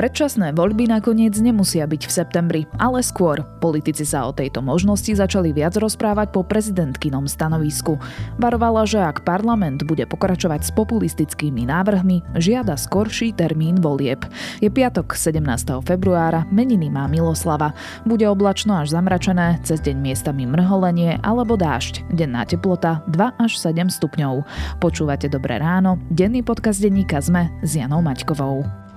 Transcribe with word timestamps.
Predčasné 0.00 0.56
voľby 0.56 0.88
nakoniec 0.88 1.36
nemusia 1.36 1.84
byť 1.84 2.08
v 2.08 2.12
septembri, 2.24 2.62
ale 2.80 3.04
skôr. 3.04 3.44
Politici 3.60 4.08
sa 4.08 4.24
o 4.24 4.32
tejto 4.32 4.64
možnosti 4.64 5.12
začali 5.12 5.52
viac 5.52 5.76
rozprávať 5.76 6.32
po 6.32 6.40
prezidentkinom 6.40 7.28
stanovisku. 7.28 8.00
Varovala, 8.40 8.88
že 8.88 8.96
ak 8.96 9.28
parlament 9.28 9.84
bude 9.84 10.08
pokračovať 10.08 10.64
s 10.64 10.72
populistickými 10.72 11.68
návrhmi, 11.68 12.24
žiada 12.40 12.80
skorší 12.80 13.36
termín 13.36 13.76
volieb. 13.76 14.24
Je 14.64 14.72
piatok 14.72 15.12
17. 15.12 15.44
februára, 15.84 16.48
meniny 16.48 16.88
má 16.88 17.04
Miloslava. 17.04 17.76
Bude 18.08 18.24
oblačno 18.24 18.80
až 18.80 18.96
zamračené, 18.96 19.60
cez 19.68 19.84
deň 19.84 20.00
miestami 20.00 20.48
mrholenie 20.48 21.20
alebo 21.20 21.60
dážď. 21.60 22.08
Denná 22.08 22.48
teplota 22.48 23.04
2 23.12 23.36
až 23.36 23.52
7 23.60 23.92
stupňov. 23.92 24.48
Počúvate 24.80 25.28
Dobré 25.28 25.60
ráno, 25.60 26.00
denný 26.08 26.40
podcast 26.40 26.80
denníka 26.80 27.20
ZME 27.20 27.52
s 27.60 27.76
Janou 27.76 28.00
Maťkovou. 28.00 28.89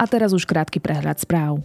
A 0.00 0.08
teraz 0.08 0.32
už 0.32 0.48
krátky 0.48 0.80
prehľad 0.80 1.20
správ. 1.20 1.60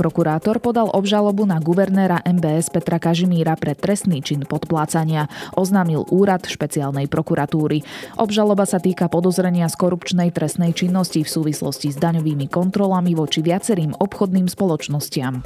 Prokurátor 0.00 0.64
podal 0.64 0.88
obžalobu 0.88 1.44
na 1.44 1.60
guvernéra 1.60 2.24
MBS 2.24 2.72
Petra 2.72 2.96
Kažimíra 2.96 3.52
pre 3.60 3.76
trestný 3.76 4.24
čin 4.24 4.48
podplácania. 4.48 5.28
Oznámil 5.60 6.08
úrad 6.08 6.48
špeciálnej 6.48 7.04
prokuratúry. 7.04 7.84
Obžaloba 8.16 8.64
sa 8.64 8.80
týka 8.80 9.12
podozrenia 9.12 9.68
z 9.68 9.76
korupčnej 9.76 10.32
trestnej 10.32 10.72
činnosti 10.72 11.20
v 11.20 11.28
súvislosti 11.28 11.92
s 11.92 12.00
daňovými 12.00 12.48
kontrolami 12.48 13.12
voči 13.12 13.44
viacerým 13.44 13.92
obchodným 14.00 14.48
spoločnostiam. 14.48 15.44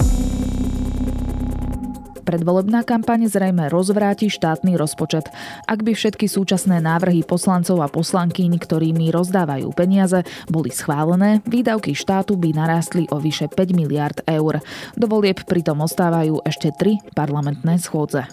Predvolebná 2.25 2.89
kampaň 2.89 3.29
zrejme 3.29 3.69
rozvráti 3.69 4.33
štátny 4.33 4.81
rozpočet. 4.81 5.29
Ak 5.69 5.85
by 5.85 5.93
všetky 5.93 6.25
súčasné 6.25 6.81
návrhy 6.81 7.21
poslancov 7.21 7.85
a 7.85 7.89
poslankyň, 7.93 8.57
ktorými 8.57 9.13
rozdávajú 9.13 9.69
peniaze, 9.77 10.25
boli 10.49 10.73
schválené, 10.73 11.45
výdavky 11.45 11.93
štátu 11.93 12.41
by 12.41 12.57
narástli 12.57 13.05
o 13.13 13.21
vyše 13.21 13.53
5 13.53 13.77
miliard 13.77 14.19
eur. 14.25 14.65
Do 14.97 15.07
volieb 15.07 15.45
pritom 15.45 15.85
ostávajú 15.85 16.41
ešte 16.49 16.73
tri 16.73 16.97
parlamentné 17.13 17.77
schôdze. 17.77 18.25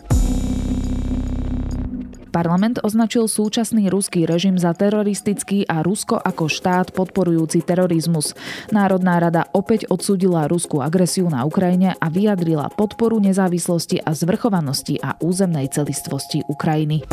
Parlament 2.32 2.80
označil 2.80 3.28
súčasný 3.28 3.92
ruský 3.92 4.24
režim 4.24 4.56
za 4.56 4.72
teroristický 4.72 5.68
a 5.68 5.84
Rusko 5.84 6.16
ako 6.16 6.48
štát 6.48 6.96
podporujúci 6.96 7.60
terorizmus. 7.62 8.34
Národná 8.72 9.20
rada 9.20 9.52
opäť 9.52 9.92
odsúdila 9.92 10.48
ruskú 10.48 10.80
agresiu 10.80 11.28
na 11.28 11.44
Ukrajine 11.44 12.00
a 12.00 12.08
vyjadrila 12.08 12.72
podporu 12.72 13.20
nezávislosti 13.20 14.00
a 14.00 14.16
zvrchovanosti 14.16 15.04
a 15.04 15.20
územnej 15.20 15.68
celistvosti 15.70 16.42
Ukrajiny. 16.48 17.04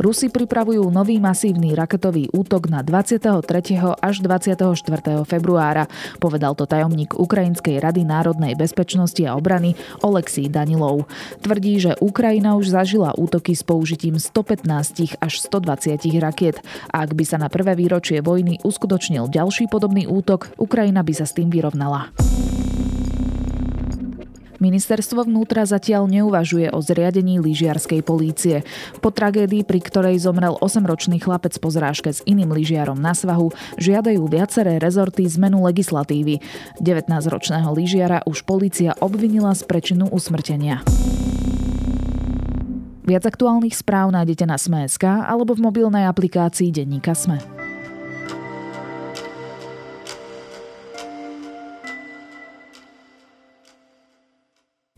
Rusi 0.00 0.32
pripravujú 0.32 0.88
nový 0.88 1.20
masívny 1.20 1.76
raketový 1.76 2.32
útok 2.32 2.72
na 2.72 2.80
23. 2.80 3.44
až 4.00 4.24
24. 4.24 4.72
februára, 5.28 5.92
povedal 6.16 6.56
to 6.56 6.64
tajomník 6.64 7.20
Ukrajinskej 7.20 7.76
rady 7.76 8.08
národnej 8.08 8.56
bezpečnosti 8.56 9.20
a 9.28 9.36
obrany 9.36 9.76
Oleksij 10.00 10.48
Danilov. 10.48 11.04
Tvrdí, 11.44 11.76
že 11.84 12.00
Ukrajina 12.00 12.56
už 12.56 12.72
zažila 12.72 13.12
útoky 13.12 13.52
s 13.52 13.60
použitím 13.60 14.16
115 14.16 15.20
až 15.20 15.32
120 15.44 16.00
rakiet 16.16 16.64
a 16.88 17.04
ak 17.04 17.12
by 17.12 17.24
sa 17.28 17.36
na 17.36 17.52
prvé 17.52 17.76
výročie 17.76 18.24
vojny 18.24 18.56
uskutočnil 18.64 19.28
ďalší 19.28 19.68
podobný 19.68 20.08
útok, 20.08 20.56
Ukrajina 20.56 21.04
by 21.04 21.12
sa 21.12 21.28
s 21.28 21.36
tým 21.36 21.52
vyrovnala. 21.52 22.08
Ministerstvo 24.60 25.24
vnútra 25.24 25.64
zatiaľ 25.64 26.04
neuvažuje 26.04 26.68
o 26.68 26.84
zriadení 26.84 27.40
lyžiarskej 27.40 28.04
polície. 28.04 28.60
Po 29.00 29.08
tragédii, 29.08 29.64
pri 29.64 29.80
ktorej 29.80 30.20
zomrel 30.20 30.52
8-ročný 30.60 31.16
chlapec 31.16 31.56
po 31.56 31.72
zrážke 31.72 32.12
s 32.12 32.20
iným 32.28 32.52
lyžiarom 32.52 33.00
na 33.00 33.16
svahu, 33.16 33.56
žiadajú 33.80 34.20
viaceré 34.28 34.76
rezorty 34.76 35.24
zmenu 35.32 35.64
legislatívy. 35.64 36.44
19-ročného 36.76 37.72
lyžiara 37.72 38.20
už 38.28 38.44
polícia 38.44 38.92
obvinila 39.00 39.56
z 39.56 39.64
prečinu 39.64 40.12
usmrtenia. 40.12 40.84
Viac 43.08 43.24
aktuálnych 43.24 43.74
správ 43.74 44.12
nájdete 44.12 44.44
na 44.44 44.60
Sme.sk 44.60 45.02
alebo 45.08 45.56
v 45.56 45.64
mobilnej 45.64 46.04
aplikácii 46.04 46.68
Denníka 46.68 47.16
Sme. 47.16 47.40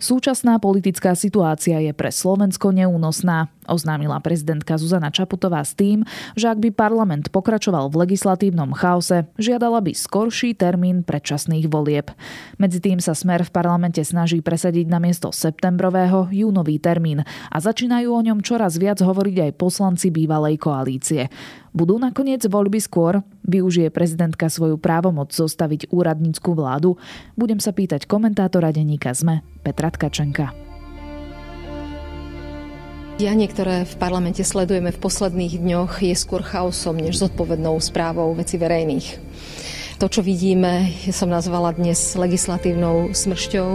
Súčasná 0.03 0.59
politická 0.59 1.15
situácia 1.15 1.79
je 1.79 1.95
pre 1.95 2.11
Slovensko 2.11 2.75
neúnosná, 2.75 3.55
oznámila 3.72 4.21
prezidentka 4.21 4.77
Zuzana 4.77 5.09
Čaputová 5.09 5.65
s 5.65 5.72
tým, 5.72 6.05
že 6.37 6.53
ak 6.53 6.60
by 6.60 6.71
parlament 6.71 7.33
pokračoval 7.33 7.88
v 7.88 8.05
legislatívnom 8.05 8.77
chaose, 8.77 9.25
žiadala 9.41 9.81
by 9.81 9.97
skorší 9.97 10.53
termín 10.53 11.00
predčasných 11.03 11.72
volieb. 11.72 12.12
Medzi 12.61 12.78
tým 12.84 13.00
sa 13.00 13.16
Smer 13.16 13.49
v 13.49 13.55
parlamente 13.55 14.05
snaží 14.05 14.44
presadiť 14.44 14.87
na 14.93 15.00
miesto 15.00 15.32
septembrového 15.32 16.28
júnový 16.28 16.77
termín 16.77 17.25
a 17.25 17.56
začínajú 17.56 18.12
o 18.12 18.21
ňom 18.21 18.44
čoraz 18.44 18.77
viac 18.77 19.00
hovoriť 19.00 19.49
aj 19.49 19.56
poslanci 19.56 20.12
bývalej 20.12 20.61
koalície. 20.61 21.32
Budú 21.72 21.97
nakoniec 21.97 22.44
voľby 22.44 22.84
skôr? 22.84 23.25
Využije 23.49 23.88
prezidentka 23.88 24.53
svoju 24.53 24.77
právomoc 24.77 25.32
zostaviť 25.32 25.88
úradnícku 25.88 26.53
vládu? 26.53 27.00
Budem 27.32 27.65
sa 27.65 27.72
pýtať 27.72 28.05
komentátora 28.05 28.77
denníka 28.77 29.16
ZME 29.16 29.41
Petra 29.65 29.88
Tkačenka. 29.88 30.72
Dianie, 33.22 33.47
ktoré 33.47 33.87
v 33.87 33.94
parlamente 34.03 34.43
sledujeme 34.43 34.91
v 34.91 34.99
posledných 34.99 35.62
dňoch, 35.62 36.03
je 36.03 36.10
skôr 36.10 36.43
chaosom 36.43 36.99
než 36.99 37.22
zodpovednou 37.22 37.78
správou 37.78 38.34
veci 38.34 38.59
verejných. 38.59 39.22
To, 40.03 40.10
čo 40.10 40.27
vidíme, 40.27 40.91
som 41.15 41.31
nazvala 41.31 41.71
dnes 41.71 42.19
legislatívnou 42.19 43.15
smršťou 43.15 43.71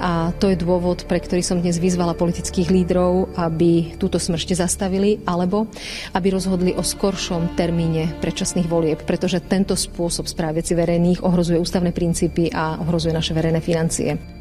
a 0.00 0.32
to 0.40 0.48
je 0.48 0.56
dôvod, 0.56 1.04
pre 1.04 1.20
ktorý 1.20 1.44
som 1.44 1.60
dnes 1.60 1.76
vyzvala 1.76 2.16
politických 2.16 2.72
lídrov, 2.72 3.36
aby 3.36 3.92
túto 4.00 4.16
smršť 4.16 4.56
zastavili 4.56 5.20
alebo 5.28 5.68
aby 6.16 6.32
rozhodli 6.32 6.72
o 6.72 6.80
skoršom 6.80 7.60
termíne 7.60 8.16
predčasných 8.24 8.72
volieb, 8.72 9.04
pretože 9.04 9.44
tento 9.44 9.76
spôsob 9.76 10.24
správy 10.24 10.64
veci 10.64 10.72
verejných 10.72 11.20
ohrozuje 11.28 11.60
ústavné 11.60 11.92
princípy 11.92 12.56
a 12.56 12.80
ohrozuje 12.80 13.12
naše 13.12 13.36
verejné 13.36 13.60
financie. 13.60 14.37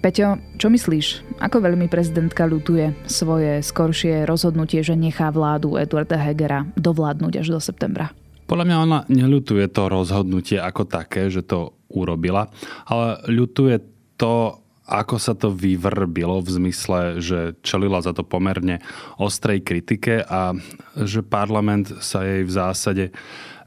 Peťo, 0.00 0.40
čo 0.56 0.72
myslíš? 0.72 1.36
Ako 1.44 1.60
veľmi 1.60 1.84
prezidentka 1.92 2.48
ľutuje 2.48 3.04
svoje 3.04 3.60
skoršie 3.60 4.24
rozhodnutie, 4.24 4.80
že 4.80 4.96
nechá 4.96 5.28
vládu 5.28 5.76
Eduarda 5.76 6.16
Hegera 6.16 6.64
dovládnuť 6.80 7.44
až 7.44 7.46
do 7.52 7.60
septembra? 7.60 8.08
Podľa 8.48 8.64
mňa 8.64 8.76
ona 8.80 8.98
neľutuje 9.12 9.68
to 9.68 9.92
rozhodnutie 9.92 10.56
ako 10.56 10.88
také, 10.88 11.28
že 11.28 11.44
to 11.44 11.76
urobila, 11.92 12.48
ale 12.88 13.20
ľutuje 13.28 13.76
to, 14.16 14.64
ako 14.88 15.16
sa 15.20 15.36
to 15.36 15.52
vyvrbilo 15.52 16.40
v 16.40 16.48
zmysle, 16.48 17.20
že 17.20 17.60
čelila 17.60 18.00
za 18.00 18.16
to 18.16 18.24
pomerne 18.24 18.80
ostrej 19.20 19.60
kritike 19.60 20.24
a 20.24 20.56
že 20.96 21.20
parlament 21.20 21.92
sa 22.00 22.24
jej 22.24 22.40
v 22.40 22.52
zásade 22.56 23.04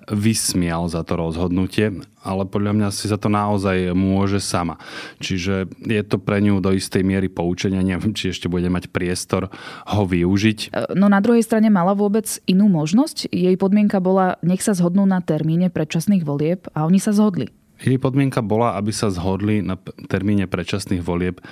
vysmial 0.09 0.89
za 0.89 1.05
to 1.05 1.15
rozhodnutie, 1.15 1.93
ale 2.23 2.47
podľa 2.47 2.73
mňa 2.73 2.87
si 2.89 3.11
za 3.11 3.19
to 3.19 3.27
naozaj 3.27 3.91
môže 3.91 4.39
sama. 4.39 4.79
Čiže 5.19 5.67
je 5.83 6.01
to 6.07 6.17
pre 6.17 6.39
ňu 6.39 6.63
do 6.63 6.71
istej 6.71 7.03
miery 7.03 7.27
poučenia, 7.27 7.83
neviem, 7.83 8.15
či 8.15 8.31
ešte 8.31 8.47
bude 8.47 8.71
mať 8.71 8.89
priestor 8.89 9.51
ho 9.85 10.03
využiť. 10.07 10.59
E, 10.71 10.95
no 10.95 11.11
na 11.11 11.19
druhej 11.19 11.43
strane 11.43 11.67
mala 11.67 11.91
vôbec 11.93 12.25
inú 12.47 12.71
možnosť? 12.71 13.29
Jej 13.29 13.59
podmienka 13.59 13.99
bola, 13.99 14.39
nech 14.39 14.63
sa 14.63 14.71
zhodnú 14.71 15.03
na 15.03 15.19
termíne 15.19 15.67
predčasných 15.67 16.23
volieb 16.23 16.65
a 16.71 16.87
oni 16.87 16.97
sa 16.97 17.11
zhodli. 17.11 17.51
Jej 17.83 17.99
podmienka 17.99 18.39
bola, 18.39 18.79
aby 18.79 18.95
sa 18.95 19.11
zhodli 19.11 19.59
na 19.59 19.75
termíne 20.07 20.47
predčasných 20.47 21.03
volieb 21.03 21.43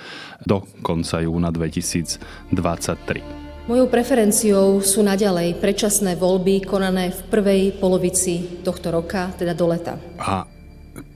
do 0.48 0.64
konca 0.80 1.20
júna 1.20 1.52
2023. 1.52 3.42
Mojou 3.62 3.86
preferenciou 3.86 4.82
sú 4.82 5.06
naďalej 5.06 5.54
predčasné 5.62 6.18
voľby 6.18 6.66
konané 6.66 7.14
v 7.14 7.20
prvej 7.30 7.62
polovici 7.78 8.58
tohto 8.66 8.90
roka, 8.90 9.30
teda 9.38 9.54
do 9.54 9.70
leta. 9.70 9.94
A 10.18 10.42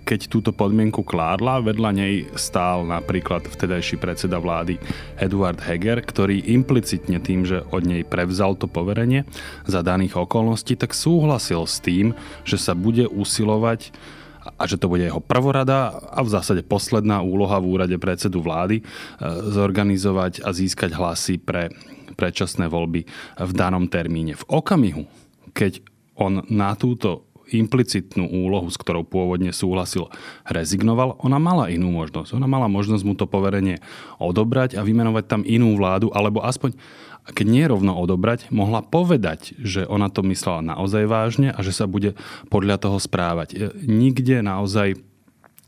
keď 0.06 0.30
túto 0.30 0.54
podmienku 0.54 1.02
kládla, 1.02 1.66
vedľa 1.66 1.90
nej 1.90 2.14
stál 2.38 2.86
napríklad 2.86 3.50
vtedajší 3.50 3.98
predseda 3.98 4.38
vlády 4.38 4.78
Eduard 5.18 5.58
Heger, 5.58 5.98
ktorý 5.98 6.46
implicitne 6.46 7.18
tým, 7.18 7.42
že 7.42 7.66
od 7.74 7.82
nej 7.82 8.06
prevzal 8.06 8.54
to 8.54 8.70
poverenie 8.70 9.26
za 9.66 9.82
daných 9.82 10.14
okolností, 10.14 10.78
tak 10.78 10.94
súhlasil 10.94 11.66
s 11.66 11.82
tým, 11.82 12.14
že 12.46 12.54
sa 12.54 12.78
bude 12.78 13.10
usilovať 13.10 13.90
a 14.54 14.62
že 14.70 14.78
to 14.78 14.86
bude 14.86 15.02
jeho 15.02 15.18
prvorada 15.18 15.90
a 15.90 16.22
v 16.22 16.30
zásade 16.30 16.62
posledná 16.62 17.18
úloha 17.18 17.58
v 17.58 17.66
úrade 17.66 17.96
predsedu 17.98 18.38
vlády 18.38 18.78
e, 18.78 18.82
zorganizovať 19.50 20.46
a 20.46 20.54
získať 20.54 20.94
hlasy 20.94 21.42
pre 21.42 21.74
predčasné 22.14 22.70
voľby 22.70 23.02
v 23.42 23.52
danom 23.52 23.90
termíne. 23.90 24.38
V 24.38 24.46
okamihu, 24.46 25.02
keď 25.50 25.82
on 26.14 26.46
na 26.46 26.78
túto 26.78 27.25
implicitnú 27.50 28.26
úlohu, 28.26 28.66
s 28.66 28.78
ktorou 28.78 29.06
pôvodne 29.06 29.54
súhlasil, 29.54 30.10
rezignoval, 30.46 31.19
ona 31.22 31.38
mala 31.38 31.70
inú 31.70 31.94
možnosť. 31.94 32.34
Ona 32.34 32.50
mala 32.50 32.66
možnosť 32.66 33.02
mu 33.06 33.14
to 33.14 33.31
poverenie 33.31 33.78
odobrať 34.19 34.75
a 34.75 34.82
vymenovať 34.82 35.25
tam 35.31 35.43
inú 35.46 35.78
vládu, 35.78 36.10
alebo 36.10 36.43
aspoň, 36.43 36.75
keď 37.31 37.46
nie 37.46 37.64
rovno 37.66 37.94
odobrať, 37.94 38.50
mohla 38.50 38.82
povedať, 38.82 39.54
že 39.58 39.87
ona 39.87 40.10
to 40.10 40.26
myslela 40.26 40.62
naozaj 40.62 41.06
vážne 41.06 41.48
a 41.54 41.58
že 41.62 41.75
sa 41.75 41.87
bude 41.87 42.19
podľa 42.50 42.82
toho 42.82 42.98
správať. 42.98 43.49
E, 43.54 43.56
nikde 43.87 44.42
naozaj 44.42 44.99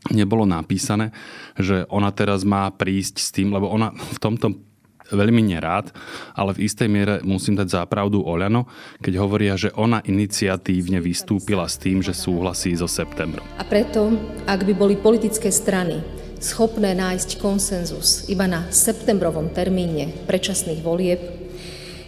nebolo 0.07 0.47
napísané, 0.47 1.11
že 1.59 1.83
ona 1.91 2.11
teraz 2.15 2.47
má 2.47 2.71
prísť 2.71 3.19
s 3.19 3.29
tým, 3.35 3.51
lebo 3.51 3.67
ona 3.67 3.91
v 3.91 4.19
tomto 4.19 4.68
veľmi 5.11 5.41
nerád, 5.53 5.91
ale 6.33 6.55
v 6.55 6.65
istej 6.65 6.87
miere 6.89 7.15
musím 7.25 7.57
dať 7.57 7.83
zápravdu 7.83 8.21
Oľano, 8.23 8.69
keď 9.01 9.13
hovoria, 9.19 9.53
že 9.59 9.73
ona 9.75 10.01
iniciatívne 10.05 11.01
vystúpila 11.03 11.65
s 11.65 11.77
tým, 11.81 11.99
že 11.99 12.15
súhlasí 12.15 12.73
so 12.77 12.87
septembrom. 12.87 13.45
A 13.59 13.63
preto, 13.65 14.13
ak 14.45 14.63
by 14.65 14.73
boli 14.73 14.95
politické 14.97 15.49
strany 15.49 16.01
schopné 16.39 16.95
nájsť 16.95 17.37
konsenzus 17.43 18.31
iba 18.31 18.47
na 18.47 18.71
septembrovom 18.71 19.51
termíne 19.51 20.15
predčasných 20.23 20.81
volieb, 20.81 21.19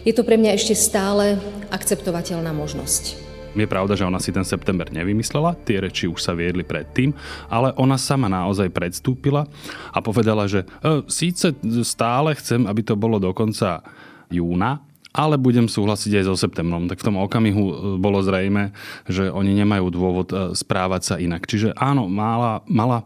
je 0.02 0.12
to 0.16 0.26
pre 0.26 0.34
mňa 0.34 0.56
ešte 0.58 0.74
stále 0.74 1.38
akceptovateľná 1.70 2.50
možnosť. 2.50 3.31
Je 3.52 3.68
pravda, 3.68 3.92
že 3.92 4.08
ona 4.08 4.16
si 4.16 4.32
ten 4.32 4.48
september 4.48 4.88
nevymyslela, 4.88 5.60
tie 5.68 5.76
reči 5.84 6.08
už 6.08 6.24
sa 6.24 6.32
viedli 6.32 6.64
predtým, 6.64 7.12
ale 7.52 7.76
ona 7.76 8.00
sama 8.00 8.32
naozaj 8.32 8.72
predstúpila 8.72 9.44
a 9.92 9.98
povedala, 10.00 10.48
že 10.48 10.64
e, 10.64 11.04
síce 11.08 11.52
stále 11.84 12.32
chcem, 12.40 12.64
aby 12.64 12.80
to 12.80 12.96
bolo 12.96 13.20
do 13.20 13.28
konca 13.36 13.84
júna, 14.32 14.80
ale 15.12 15.36
budem 15.36 15.68
súhlasiť 15.68 16.24
aj 16.24 16.24
so 16.24 16.36
septembrom. 16.40 16.88
Tak 16.88 17.04
v 17.04 17.06
tom 17.12 17.20
okamihu 17.20 17.64
e, 17.68 17.74
bolo 18.00 18.24
zrejme, 18.24 18.72
že 19.04 19.28
oni 19.28 19.52
nemajú 19.52 19.86
dôvod 19.92 20.28
e, 20.32 20.36
správať 20.56 21.02
sa 21.04 21.14
inak. 21.20 21.44
Čiže 21.44 21.76
áno, 21.76 22.08
mala, 22.08 22.64
mala 22.64 23.04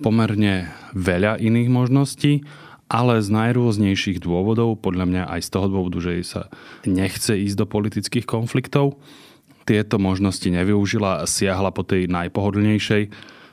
pomerne 0.00 0.72
veľa 0.96 1.36
iných 1.36 1.68
možností, 1.68 2.48
ale 2.88 3.24
z 3.24 3.28
najrôznejších 3.32 4.20
dôvodov, 4.20 4.80
podľa 4.80 5.04
mňa 5.08 5.22
aj 5.36 5.40
z 5.44 5.48
toho 5.48 5.66
dôvodu, 5.68 5.96
že 6.00 6.20
jej 6.20 6.26
sa 6.28 6.42
nechce 6.84 7.32
ísť 7.32 7.56
do 7.56 7.66
politických 7.68 8.28
konfliktov, 8.28 9.00
tieto 9.62 9.96
možnosti 9.98 10.46
nevyužila 10.46 11.22
a 11.22 11.28
siahla 11.28 11.70
po 11.70 11.86
tej 11.86 12.10
najpohodlnejšej, 12.10 13.02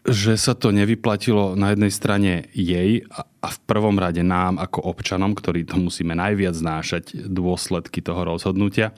že 0.10 0.34
sa 0.40 0.56
to 0.56 0.72
nevyplatilo 0.72 1.60
na 1.60 1.76
jednej 1.76 1.92
strane 1.92 2.32
jej 2.56 3.04
a 3.14 3.48
v 3.48 3.60
prvom 3.68 4.00
rade 4.00 4.24
nám 4.24 4.58
ako 4.58 4.90
občanom, 4.90 5.36
ktorí 5.36 5.68
to 5.68 5.76
musíme 5.76 6.16
najviac 6.16 6.56
znášať 6.56 7.28
dôsledky 7.28 8.00
toho 8.00 8.24
rozhodnutia. 8.24 8.96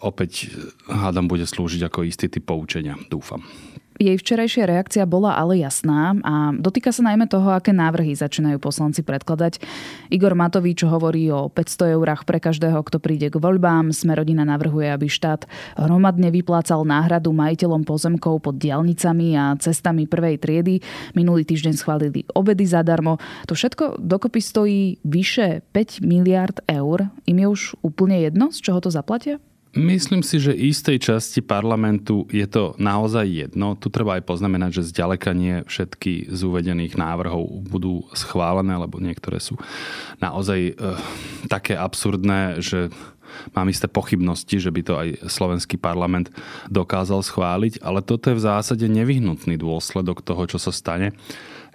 Opäť 0.00 0.52
hádam 0.88 1.28
bude 1.28 1.44
slúžiť 1.44 1.86
ako 1.86 2.08
istý 2.08 2.32
typ 2.32 2.48
poučenia, 2.48 2.96
dúfam. 3.12 3.44
Jej 3.98 4.14
včerajšia 4.14 4.70
reakcia 4.70 5.04
bola 5.10 5.34
ale 5.34 5.58
jasná 5.58 6.14
a 6.22 6.54
dotýka 6.54 6.94
sa 6.94 7.02
najmä 7.02 7.26
toho, 7.26 7.50
aké 7.50 7.74
návrhy 7.74 8.14
začínajú 8.14 8.62
poslanci 8.62 9.02
predkladať. 9.02 9.58
Igor 10.14 10.38
Matovič 10.38 10.86
hovorí 10.86 11.26
o 11.34 11.50
500 11.50 11.98
eurách 11.98 12.22
pre 12.22 12.38
každého, 12.38 12.78
kto 12.86 13.02
príde 13.02 13.26
k 13.26 13.42
voľbám. 13.42 13.90
Smerodina 13.90 14.46
navrhuje, 14.46 14.86
aby 14.86 15.10
štát 15.10 15.50
hromadne 15.74 16.30
vyplácal 16.30 16.86
náhradu 16.86 17.34
majiteľom 17.34 17.82
pozemkov 17.82 18.38
pod 18.38 18.62
diálnicami 18.62 19.34
a 19.34 19.58
cestami 19.58 20.06
prvej 20.06 20.38
triedy. 20.38 20.78
Minulý 21.18 21.42
týždeň 21.42 21.74
schválili 21.74 22.22
obedy 22.38 22.70
zadarmo. 22.70 23.18
To 23.50 23.58
všetko 23.58 23.98
dokopy 23.98 24.38
stojí 24.38 24.82
vyše 25.02 25.66
5 25.74 26.06
miliard 26.06 26.62
eur. 26.70 27.10
Im 27.26 27.42
je 27.42 27.46
už 27.50 27.62
úplne 27.82 28.22
jedno, 28.22 28.54
z 28.54 28.62
čoho 28.62 28.78
to 28.78 28.94
zaplatia? 28.94 29.42
Myslím 29.76 30.24
si, 30.24 30.40
že 30.40 30.56
istej 30.56 30.96
časti 30.96 31.44
parlamentu 31.44 32.24
je 32.32 32.48
to 32.48 32.72
naozaj 32.80 33.28
jedno. 33.28 33.76
Tu 33.76 33.92
treba 33.92 34.16
aj 34.16 34.24
poznamenať, 34.24 34.80
že 34.80 34.88
zďaleka 34.96 35.36
nie 35.36 35.60
všetky 35.68 36.32
z 36.32 36.40
uvedených 36.40 36.96
návrhov 36.96 37.68
budú 37.68 38.08
schválené, 38.16 38.80
lebo 38.80 38.96
niektoré 38.96 39.36
sú 39.36 39.60
naozaj 40.24 40.72
e, 40.72 40.74
také 41.52 41.76
absurdné, 41.76 42.64
že 42.64 42.88
mám 43.52 43.68
isté 43.68 43.92
pochybnosti, 43.92 44.56
že 44.56 44.72
by 44.72 44.80
to 44.80 44.94
aj 44.96 45.08
slovenský 45.28 45.76
parlament 45.76 46.32
dokázal 46.72 47.20
schváliť, 47.20 47.84
ale 47.84 48.00
toto 48.00 48.32
je 48.32 48.40
v 48.40 48.46
zásade 48.48 48.88
nevyhnutný 48.88 49.60
dôsledok 49.60 50.24
toho, 50.24 50.48
čo 50.48 50.56
sa 50.56 50.72
stane, 50.72 51.12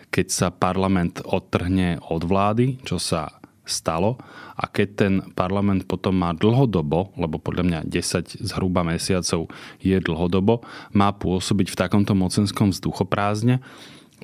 keď 0.09 0.27
sa 0.33 0.47
parlament 0.49 1.21
odtrhne 1.21 2.01
od 2.09 2.25
vlády, 2.25 2.81
čo 2.81 2.97
sa 2.97 3.42
stalo 3.63 4.19
a 4.54 4.68
keď 4.68 4.88
ten 4.95 5.13
parlament 5.33 5.88
potom 5.88 6.19
má 6.19 6.36
dlhodobo, 6.36 7.15
lebo 7.15 7.39
podľa 7.39 7.63
mňa 7.63 7.80
10 7.88 8.44
zhruba 8.44 8.83
mesiacov 8.83 9.48
je 9.80 9.98
dlhodobo, 9.98 10.62
má 10.92 11.15
pôsobiť 11.15 11.71
v 11.71 11.80
takomto 11.80 12.13
mocenskom 12.13 12.75
vzduchoprázdne, 12.75 13.63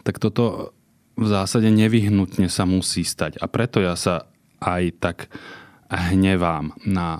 tak 0.04 0.20
toto 0.20 0.76
v 1.20 1.28
zásade 1.28 1.68
nevyhnutne 1.68 2.48
sa 2.48 2.64
musí 2.64 3.04
stať. 3.04 3.40
A 3.44 3.52
preto 3.52 3.84
ja 3.84 3.96
sa 4.00 4.32
aj 4.64 4.84
tak 5.00 5.18
hnevám 5.92 6.76
na 6.88 7.20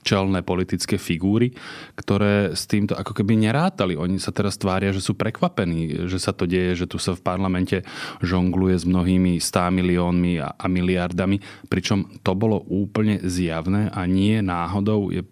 čelné 0.00 0.40
politické 0.40 0.96
figúry, 0.96 1.52
ktoré 1.96 2.56
s 2.56 2.64
týmto 2.64 2.96
ako 2.96 3.12
keby 3.12 3.36
nerátali. 3.36 3.94
Oni 3.96 4.16
sa 4.16 4.32
teraz 4.32 4.56
tvária, 4.56 4.92
že 4.92 5.04
sú 5.04 5.12
prekvapení, 5.16 6.08
že 6.08 6.16
sa 6.16 6.32
to 6.32 6.48
deje, 6.48 6.84
že 6.84 6.86
tu 6.88 6.96
sa 6.96 7.12
v 7.12 7.24
parlamente 7.24 7.84
žongluje 8.24 8.80
s 8.80 8.84
mnohými 8.88 9.36
100 9.38 9.76
miliónmi 9.76 10.40
a, 10.40 10.56
a 10.56 10.66
miliardami, 10.66 11.40
pričom 11.68 12.20
to 12.24 12.32
bolo 12.32 12.64
úplne 12.68 13.20
zjavné 13.20 13.92
a 13.92 14.08
nie 14.08 14.40
náhodou 14.40 15.12
je 15.12 15.22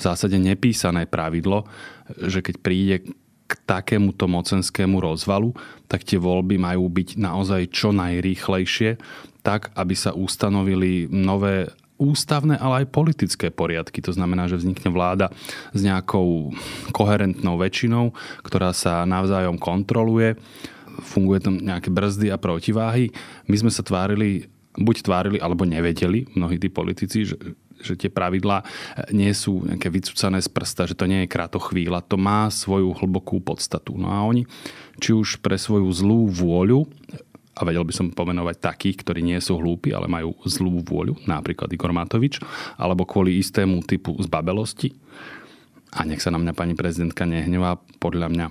zásade 0.00 0.40
nepísané 0.40 1.04
pravidlo, 1.04 1.68
že 2.16 2.40
keď 2.40 2.56
príde 2.64 2.96
k 3.50 3.52
takémuto 3.66 4.30
mocenskému 4.30 5.02
rozvalu, 5.02 5.52
tak 5.90 6.06
tie 6.06 6.16
voľby 6.16 6.56
majú 6.56 6.86
byť 6.86 7.18
naozaj 7.18 7.62
čo 7.74 7.90
najrýchlejšie, 7.92 8.96
tak 9.42 9.74
aby 9.74 9.94
sa 9.98 10.14
ustanovili 10.14 11.10
nové 11.10 11.68
ústavné, 12.00 12.56
ale 12.56 12.82
aj 12.82 12.92
politické 12.96 13.52
poriadky. 13.52 14.00
To 14.00 14.16
znamená, 14.16 14.48
že 14.48 14.56
vznikne 14.56 14.88
vláda 14.88 15.28
s 15.76 15.80
nejakou 15.84 16.56
koherentnou 16.96 17.60
väčšinou, 17.60 18.16
ktorá 18.40 18.72
sa 18.72 19.04
navzájom 19.04 19.60
kontroluje, 19.60 20.40
funguje 21.04 21.44
tam 21.44 21.60
nejaké 21.60 21.92
brzdy 21.92 22.32
a 22.32 22.40
protiváhy. 22.40 23.12
My 23.46 23.56
sme 23.60 23.70
sa 23.70 23.84
tvárili, 23.84 24.48
buď 24.80 24.96
tvárili, 25.04 25.38
alebo 25.38 25.68
nevedeli, 25.68 26.26
mnohí 26.32 26.56
tí 26.56 26.72
politici, 26.72 27.28
že, 27.28 27.36
že 27.80 27.94
tie 27.96 28.08
pravidlá 28.12 28.64
nie 29.12 29.30
sú 29.36 29.64
nejaké 29.64 29.92
vycúcané 29.92 30.40
z 30.40 30.48
prsta, 30.48 30.88
že 30.88 30.96
to 30.96 31.04
nie 31.04 31.24
je 31.24 31.32
chvíľa, 31.36 32.04
to 32.04 32.16
má 32.16 32.48
svoju 32.48 32.96
hlbokú 32.96 33.40
podstatu. 33.40 33.96
No 33.96 34.08
a 34.12 34.24
oni, 34.24 34.48
či 35.00 35.12
už 35.12 35.40
pre 35.44 35.56
svoju 35.56 35.88
zlú 35.92 36.28
vôľu, 36.28 36.88
a 37.56 37.60
vedel 37.66 37.82
by 37.82 37.92
som 37.92 38.14
pomenovať 38.14 38.56
takých, 38.62 39.02
ktorí 39.02 39.20
nie 39.20 39.38
sú 39.42 39.58
hlúpi, 39.58 39.90
ale 39.90 40.06
majú 40.06 40.32
zlú 40.46 40.80
vôľu, 40.80 41.26
napríklad 41.26 41.68
Igor 41.74 41.90
Matovič, 41.90 42.38
alebo 42.78 43.04
kvôli 43.04 43.42
istému 43.42 43.82
typu 43.84 44.14
zbabelosti. 44.22 44.94
A 45.90 46.06
nech 46.06 46.22
sa 46.22 46.30
na 46.30 46.38
mňa 46.38 46.54
pani 46.54 46.78
prezidentka 46.78 47.26
nehnevá, 47.26 47.76
podľa 47.98 48.30
mňa 48.30 48.46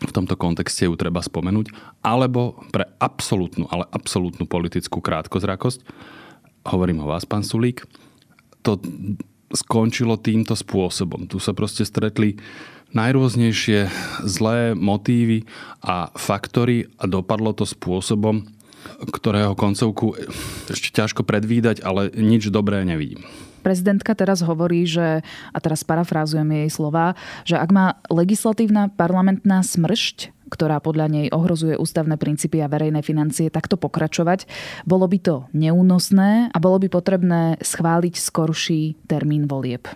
v 0.00 0.12
tomto 0.12 0.36
kontexte 0.36 0.88
ju 0.88 0.96
treba 0.96 1.20
spomenúť, 1.20 1.72
alebo 2.00 2.60
pre 2.72 2.88
absolútnu, 3.00 3.68
ale 3.68 3.88
absolútnu 3.92 4.48
politickú 4.48 5.00
krátkozrakosť, 5.00 5.84
hovorím 6.68 7.04
o 7.04 7.10
vás, 7.10 7.24
pán 7.24 7.44
Sulík, 7.44 7.84
to 8.60 8.76
skončilo 9.50 10.20
týmto 10.20 10.54
spôsobom. 10.54 11.26
Tu 11.26 11.42
sa 11.42 11.56
proste 11.56 11.82
stretli 11.82 12.38
najrôznejšie 12.92 13.86
zlé 14.26 14.74
motívy 14.74 15.46
a 15.80 16.10
faktory 16.14 16.90
a 16.98 17.06
dopadlo 17.06 17.54
to 17.54 17.64
spôsobom, 17.66 18.46
ktorého 19.12 19.54
koncovku 19.54 20.16
ešte 20.68 20.90
ťažko 20.94 21.22
predvídať, 21.22 21.84
ale 21.84 22.10
nič 22.12 22.48
dobré 22.48 22.82
nevidím. 22.82 23.22
Prezidentka 23.60 24.16
teraz 24.16 24.40
hovorí, 24.40 24.88
že, 24.88 25.20
a 25.52 25.58
teraz 25.60 25.84
parafrázujem 25.84 26.48
jej 26.64 26.70
slova, 26.72 27.12
že 27.44 27.60
ak 27.60 27.68
má 27.68 28.00
legislatívna 28.08 28.88
parlamentná 28.88 29.60
smršť, 29.60 30.32
ktorá 30.48 30.80
podľa 30.80 31.06
nej 31.12 31.26
ohrozuje 31.28 31.76
ústavné 31.76 32.16
princípy 32.16 32.64
a 32.64 32.72
verejné 32.72 33.04
financie, 33.04 33.52
takto 33.52 33.76
pokračovať, 33.76 34.48
bolo 34.88 35.04
by 35.06 35.18
to 35.20 35.36
neúnosné 35.52 36.48
a 36.50 36.58
bolo 36.58 36.80
by 36.80 36.88
potrebné 36.88 37.60
schváliť 37.60 38.14
skorší 38.16 38.96
termín 39.06 39.44
volieb. 39.44 39.86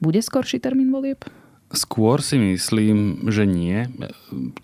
Bude 0.00 0.24
skorší 0.24 0.58
termín 0.58 0.88
volieb? 0.88 1.20
Skôr 1.70 2.18
si 2.18 2.34
myslím, 2.34 3.30
že 3.30 3.46
nie. 3.46 3.86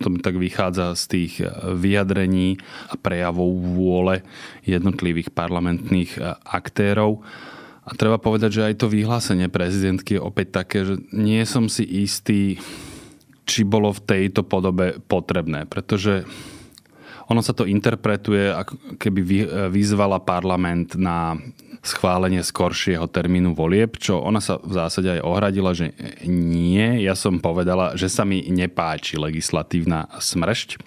To 0.03 0.11
mi 0.11 0.19
tak 0.19 0.35
vychádza 0.43 0.99
z 0.99 1.05
tých 1.07 1.39
vyjadrení 1.63 2.59
a 2.91 2.99
prejavov 2.99 3.63
vôle 3.63 4.27
jednotlivých 4.67 5.31
parlamentných 5.31 6.19
aktérov. 6.43 7.23
A 7.87 7.95
treba 7.95 8.19
povedať, 8.19 8.59
že 8.59 8.67
aj 8.67 8.83
to 8.83 8.91
vyhlásenie 8.91 9.47
prezidentky 9.47 10.19
je 10.19 10.27
opäť 10.27 10.59
také, 10.59 10.83
že 10.83 10.99
nie 11.15 11.47
som 11.47 11.71
si 11.71 11.87
istý, 11.87 12.59
či 13.47 13.63
bolo 13.63 13.95
v 13.95 14.03
tejto 14.03 14.43
podobe 14.43 14.99
potrebné, 15.07 15.71
pretože 15.71 16.27
ono 17.31 17.39
sa 17.39 17.55
to 17.55 17.71
interpretuje, 17.71 18.51
ako 18.51 18.99
keby 18.99 19.21
vyzvala 19.71 20.19
parlament 20.19 20.99
na 20.99 21.39
schválenie 21.87 22.43
skoršieho 22.43 23.07
termínu 23.07 23.55
volieb, 23.55 23.97
čo 23.97 24.19
ona 24.19 24.43
sa 24.43 24.59
v 24.59 24.75
zásade 24.75 25.19
aj 25.19 25.21
ohradila, 25.23 25.71
že 25.73 25.95
nie. 26.27 27.07
Ja 27.07 27.15
som 27.15 27.39
povedala, 27.39 27.95
že 27.95 28.11
sa 28.11 28.27
mi 28.27 28.43
nepáči 28.51 29.17
legislatívna 29.17 30.11
smršť, 30.19 30.83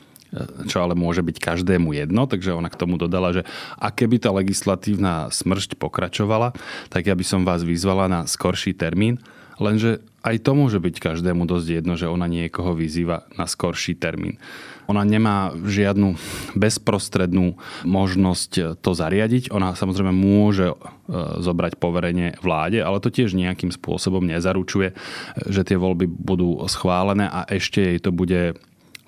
čo 0.70 0.77
ale 0.77 0.94
môže 0.94 1.25
byť 1.25 1.41
každému 1.41 1.98
jedno, 1.98 2.29
takže 2.29 2.53
ona 2.53 2.70
k 2.70 2.77
tomu 2.77 3.01
dodala, 3.01 3.34
že 3.34 3.41
a 3.82 3.89
keby 3.89 4.22
tá 4.22 4.29
legislatívna 4.29 5.34
smršť 5.34 5.79
pokračovala, 5.82 6.53
tak 6.94 7.10
ja 7.10 7.18
by 7.18 7.25
som 7.25 7.41
vás 7.41 7.65
vyzvala 7.65 8.06
na 8.06 8.29
skorší 8.29 8.77
termín, 8.77 9.18
lenže 9.58 10.03
aj 10.19 10.35
to 10.43 10.51
môže 10.51 10.79
byť 10.83 10.95
každému 10.99 11.47
dosť 11.47 11.67
jedno, 11.79 11.93
že 11.95 12.11
ona 12.11 12.27
niekoho 12.27 12.75
vyzýva 12.75 13.27
na 13.39 13.47
skorší 13.47 13.95
termín. 13.95 14.35
Ona 14.89 15.05
nemá 15.05 15.53
žiadnu 15.53 16.17
bezprostrednú 16.57 17.61
možnosť 17.85 18.81
to 18.81 18.91
zariadiť. 18.97 19.53
Ona 19.53 19.77
samozrejme 19.77 20.09
môže 20.09 20.73
e, 20.73 20.75
zobrať 21.39 21.77
poverenie 21.77 22.41
vláde, 22.41 22.81
ale 22.81 22.97
to 22.97 23.13
tiež 23.13 23.38
nejakým 23.38 23.69
spôsobom 23.69 24.25
nezaručuje, 24.25 24.97
že 25.45 25.61
tie 25.61 25.77
voľby 25.77 26.09
budú 26.09 26.57
schválené 26.65 27.29
a 27.29 27.45
ešte 27.45 27.85
jej 27.85 27.99
to 28.01 28.09
bude 28.09 28.57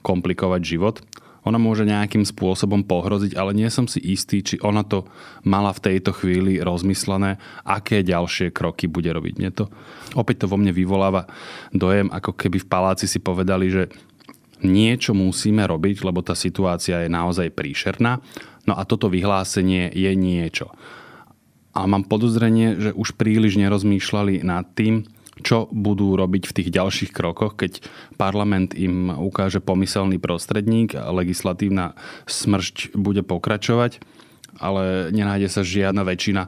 komplikovať 0.06 0.62
život. 0.62 1.02
Ona 1.42 1.58
môže 1.58 1.90
nejakým 1.90 2.22
spôsobom 2.22 2.86
pohroziť, 2.86 3.34
ale 3.34 3.58
nie 3.58 3.66
som 3.74 3.90
si 3.90 3.98
istý, 3.98 4.46
či 4.46 4.62
ona 4.62 4.86
to 4.86 5.10
mala 5.42 5.74
v 5.74 5.84
tejto 5.90 6.14
chvíli 6.14 6.62
rozmyslené, 6.62 7.42
aké 7.66 8.06
ďalšie 8.06 8.54
kroky 8.54 8.86
bude 8.86 9.10
robiť. 9.10 9.34
Mne 9.42 9.50
to, 9.50 9.66
opäť 10.14 10.46
to 10.46 10.52
vo 10.54 10.62
mne 10.62 10.70
vyvoláva 10.70 11.26
dojem, 11.74 12.14
ako 12.14 12.38
keby 12.38 12.62
v 12.62 12.70
paláci 12.70 13.10
si 13.10 13.18
povedali, 13.18 13.74
že 13.74 13.84
niečo 14.62 15.18
musíme 15.18 15.66
robiť, 15.66 16.06
lebo 16.06 16.22
tá 16.22 16.38
situácia 16.38 17.02
je 17.02 17.10
naozaj 17.10 17.50
príšerná. 17.58 18.22
No 18.70 18.78
a 18.78 18.86
toto 18.86 19.10
vyhlásenie 19.10 19.90
je 19.90 20.14
niečo. 20.14 20.70
A 21.74 21.90
mám 21.90 22.06
podozrenie, 22.06 22.78
že 22.78 22.92
už 22.94 23.18
príliš 23.18 23.58
nerozmýšľali 23.58 24.46
nad 24.46 24.70
tým, 24.78 25.08
čo 25.42 25.68
budú 25.74 26.16
robiť 26.16 26.44
v 26.48 26.56
tých 26.62 26.70
ďalších 26.70 27.12
krokoch, 27.12 27.58
keď 27.58 27.84
parlament 28.16 28.78
im 28.78 29.12
ukáže 29.12 29.60
pomyselný 29.60 30.22
prostredník 30.22 30.96
a 30.96 31.10
legislatívna 31.12 31.98
smršť 32.30 32.96
bude 32.96 33.26
pokračovať 33.26 34.22
ale 34.62 35.10
nenájde 35.10 35.50
sa 35.50 35.62
žiadna 35.66 36.06
väčšina, 36.06 36.44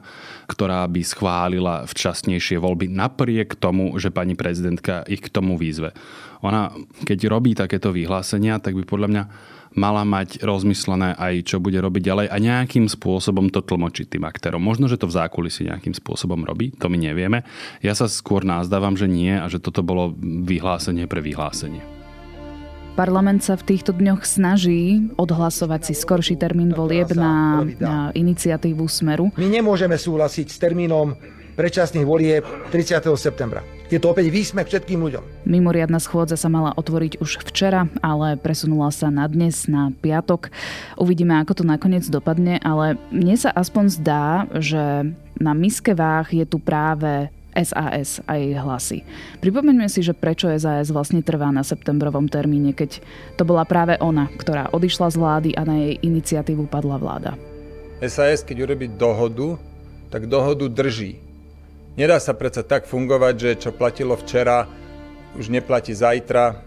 ktorá 0.46 0.86
by 0.86 1.02
schválila 1.02 1.88
včasnejšie 1.88 2.62
voľby 2.62 2.86
napriek 2.86 3.58
tomu, 3.58 3.96
že 3.98 4.14
pani 4.14 4.38
prezidentka 4.38 5.02
ich 5.10 5.18
k 5.18 5.32
tomu 5.32 5.58
výzve. 5.58 5.96
Ona, 6.44 6.70
keď 7.08 7.18
robí 7.26 7.56
takéto 7.56 7.90
vyhlásenia, 7.90 8.60
tak 8.60 8.76
by 8.76 8.84
podľa 8.84 9.08
mňa 9.08 9.22
mala 9.74 10.06
mať 10.06 10.42
rozmyslené 10.42 11.18
aj, 11.18 11.54
čo 11.54 11.56
bude 11.58 11.78
robiť 11.78 12.02
ďalej 12.02 12.26
a 12.30 12.36
nejakým 12.38 12.86
spôsobom 12.86 13.50
to 13.50 13.60
tlmočiť 13.60 14.16
tým 14.18 14.24
aktérom. 14.24 14.62
Možno, 14.62 14.86
že 14.86 14.98
to 14.98 15.10
v 15.10 15.16
zákulisí 15.18 15.66
nejakým 15.66 15.94
spôsobom 15.94 16.42
robí, 16.46 16.70
to 16.74 16.86
my 16.86 16.98
nevieme. 16.98 17.42
Ja 17.82 17.92
sa 17.98 18.06
skôr 18.06 18.46
nazdávam, 18.46 18.94
že 18.94 19.10
nie 19.10 19.34
a 19.34 19.46
že 19.50 19.58
toto 19.58 19.82
bolo 19.82 20.14
vyhlásenie 20.22 21.10
pre 21.10 21.20
vyhlásenie. 21.20 21.82
Parlament 22.94 23.42
sa 23.42 23.58
v 23.58 23.74
týchto 23.74 23.90
dňoch 23.90 24.22
snaží 24.22 25.10
odhlasovať 25.18 25.90
si 25.90 25.94
skorší 25.98 26.38
termín 26.38 26.70
volieb 26.70 27.10
na, 27.10 27.66
na 27.82 28.14
iniciatívu 28.14 28.86
Smeru. 28.86 29.34
My 29.34 29.50
nemôžeme 29.50 29.98
súhlasiť 29.98 30.46
s 30.46 30.62
termínom 30.62 31.18
predčasných 31.58 32.06
volieb 32.06 32.46
30. 32.70 33.02
septembra. 33.18 33.66
Je 33.92 34.00
to 34.00 34.10
opäť 34.16 34.32
výsmech 34.32 34.64
všetkým 34.64 34.96
ľuďom. 34.96 35.44
Mimoriadna 35.44 36.00
schôdza 36.00 36.40
sa 36.40 36.48
mala 36.48 36.72
otvoriť 36.72 37.20
už 37.20 37.44
včera, 37.44 37.84
ale 38.00 38.40
presunula 38.40 38.88
sa 38.88 39.12
na 39.12 39.28
dnes, 39.28 39.68
na 39.68 39.92
piatok. 39.92 40.48
Uvidíme, 40.96 41.36
ako 41.36 41.60
to 41.60 41.64
nakoniec 41.68 42.08
dopadne, 42.08 42.56
ale 42.64 42.96
mne 43.12 43.36
sa 43.36 43.52
aspoň 43.52 43.84
zdá, 43.92 44.26
že 44.56 45.12
na 45.36 45.52
miske 45.52 45.92
váh 45.92 46.24
je 46.32 46.48
tu 46.48 46.56
práve 46.56 47.28
SAS 47.54 48.18
a 48.26 48.34
jej 48.34 48.56
hlasy. 48.56 48.98
Pripomeňme 49.38 49.86
si, 49.86 50.02
že 50.02 50.16
prečo 50.16 50.50
SAS 50.58 50.90
vlastne 50.90 51.22
trvá 51.22 51.54
na 51.54 51.62
septembrovom 51.62 52.26
termíne, 52.26 52.74
keď 52.74 52.98
to 53.38 53.46
bola 53.46 53.62
práve 53.62 53.94
ona, 54.02 54.26
ktorá 54.40 54.74
odišla 54.74 55.14
z 55.14 55.16
vlády 55.20 55.50
a 55.54 55.62
na 55.62 55.76
jej 55.78 55.94
iniciatívu 56.02 56.66
padla 56.66 56.98
vláda. 56.98 57.32
SAS, 58.02 58.42
keď 58.42 58.66
urobí 58.68 58.90
dohodu, 58.90 59.60
tak 60.10 60.26
dohodu 60.26 60.66
drží. 60.66 61.23
Nedá 61.94 62.18
sa 62.18 62.34
predsa 62.34 62.66
tak 62.66 62.90
fungovať, 62.90 63.34
že 63.38 63.50
čo 63.54 63.70
platilo 63.70 64.18
včera, 64.18 64.66
už 65.38 65.46
neplatí 65.46 65.94
zajtra 65.94 66.58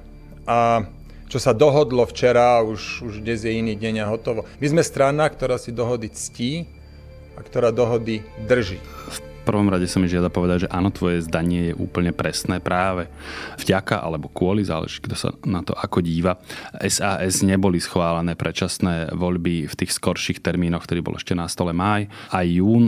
a 0.48 0.88
čo 1.28 1.36
sa 1.36 1.52
dohodlo 1.52 2.08
včera, 2.08 2.64
už, 2.64 3.04
už 3.04 3.14
dnes 3.20 3.44
je 3.44 3.52
iný 3.52 3.76
deň 3.76 4.08
a 4.08 4.12
hotovo. 4.12 4.48
My 4.64 4.68
sme 4.72 4.88
strana, 4.88 5.28
ktorá 5.28 5.60
si 5.60 5.76
dohody 5.76 6.08
ctí 6.08 6.64
a 7.36 7.44
ktorá 7.44 7.76
dohody 7.76 8.24
drží. 8.48 8.80
V 8.80 9.20
prvom 9.44 9.68
rade 9.68 9.92
sa 9.92 10.00
mi 10.00 10.08
žiada 10.08 10.32
povedať, 10.32 10.68
že 10.68 10.72
áno, 10.72 10.96
tvoje 10.96 11.20
zdanie 11.28 11.72
je 11.72 11.74
úplne 11.76 12.16
presné 12.16 12.64
práve 12.64 13.12
vďaka 13.60 14.00
alebo 14.00 14.32
kvôli, 14.32 14.64
záleží 14.64 15.04
kto 15.04 15.16
sa 15.20 15.36
na 15.44 15.60
to 15.60 15.76
ako 15.76 16.00
díva. 16.00 16.40
SAS 16.88 17.44
neboli 17.44 17.84
schválené 17.84 18.40
predčasné 18.40 19.12
voľby 19.12 19.68
v 19.68 19.76
tých 19.76 19.92
skorších 19.92 20.40
termínoch, 20.40 20.88
ktorý 20.88 21.04
bol 21.04 21.20
ešte 21.20 21.36
na 21.36 21.52
stole 21.52 21.76
máj 21.76 22.08
a 22.32 22.48
jún 22.48 22.88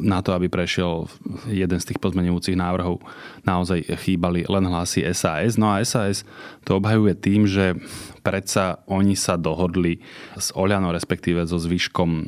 na 0.00 0.24
to, 0.24 0.32
aby 0.32 0.48
prešiel 0.48 1.10
jeden 1.50 1.78
z 1.82 1.92
tých 1.92 2.00
pozmenujúcich 2.00 2.56
návrhov, 2.56 3.02
naozaj 3.44 3.84
chýbali 4.00 4.48
len 4.48 4.64
hlasy 4.70 5.04
SAS. 5.12 5.60
No 5.60 5.68
a 5.68 5.82
SAS 5.84 6.24
to 6.64 6.78
obhajuje 6.78 7.12
tým, 7.18 7.44
že 7.44 7.76
predsa 8.22 8.80
oni 8.86 9.18
sa 9.18 9.34
dohodli 9.34 9.98
s 10.38 10.54
Oľano, 10.54 10.94
respektíve 10.94 11.42
so 11.44 11.58
zvyškom 11.58 12.10
e, 12.22 12.24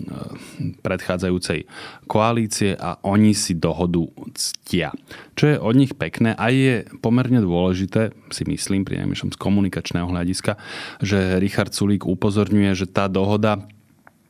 predchádzajúcej 0.83 1.71
koalície 2.11 2.75
a 2.75 2.99
oni 3.07 3.33
si 3.33 3.55
dohodu 3.55 4.03
ctia. 4.35 4.91
Čo 5.39 5.45
je 5.55 5.57
od 5.57 5.75
nich 5.79 5.95
pekné 5.95 6.35
a 6.35 6.51
je 6.51 6.83
pomerne 6.99 7.39
dôležité, 7.39 8.11
si 8.35 8.43
myslím, 8.51 8.83
pri 8.83 9.07
najmenšom 9.07 9.33
z 9.33 9.39
komunikačného 9.39 10.11
hľadiska, 10.11 10.59
že 10.99 11.39
Richard 11.39 11.71
Sulík 11.71 12.05
upozorňuje, 12.05 12.75
že 12.75 12.91
tá 12.91 13.07
dohoda 13.07 13.63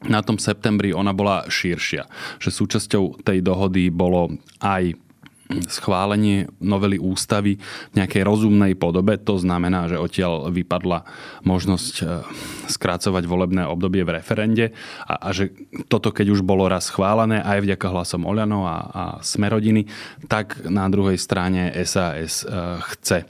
na 0.08 0.20
tom 0.20 0.36
septembri 0.36 0.92
ona 0.92 1.16
bola 1.16 1.46
širšia. 1.48 2.06
Že 2.40 2.50
súčasťou 2.50 3.04
tej 3.24 3.38
dohody 3.40 3.88
bolo 3.88 4.36
aj 4.60 4.96
schválenie 5.68 6.48
novely 6.64 6.96
ústavy 6.96 7.60
v 7.92 7.94
nejakej 8.00 8.24
rozumnej 8.24 8.72
podobe. 8.80 9.20
To 9.28 9.36
znamená, 9.36 9.86
že 9.92 10.00
odtiaľ 10.00 10.48
vypadla 10.48 11.04
možnosť 11.44 11.94
e, 12.00 12.04
skrácovať 12.72 13.28
volebné 13.28 13.68
obdobie 13.68 14.08
v 14.08 14.14
referende 14.16 14.72
a, 15.04 15.14
a 15.20 15.36
že 15.36 15.52
toto, 15.92 16.16
keď 16.16 16.32
už 16.32 16.40
bolo 16.40 16.64
raz 16.64 16.88
schválené 16.88 17.44
aj 17.44 17.60
vďaka 17.60 17.86
hlasom 17.92 18.24
Oľano 18.24 18.64
a, 18.64 18.76
a 18.88 19.04
Smerodiny, 19.20 19.84
tak 20.32 20.64
na 20.64 20.88
druhej 20.88 21.20
strane 21.20 21.76
SAS 21.84 22.42
e, 22.42 22.80
chce 22.96 23.28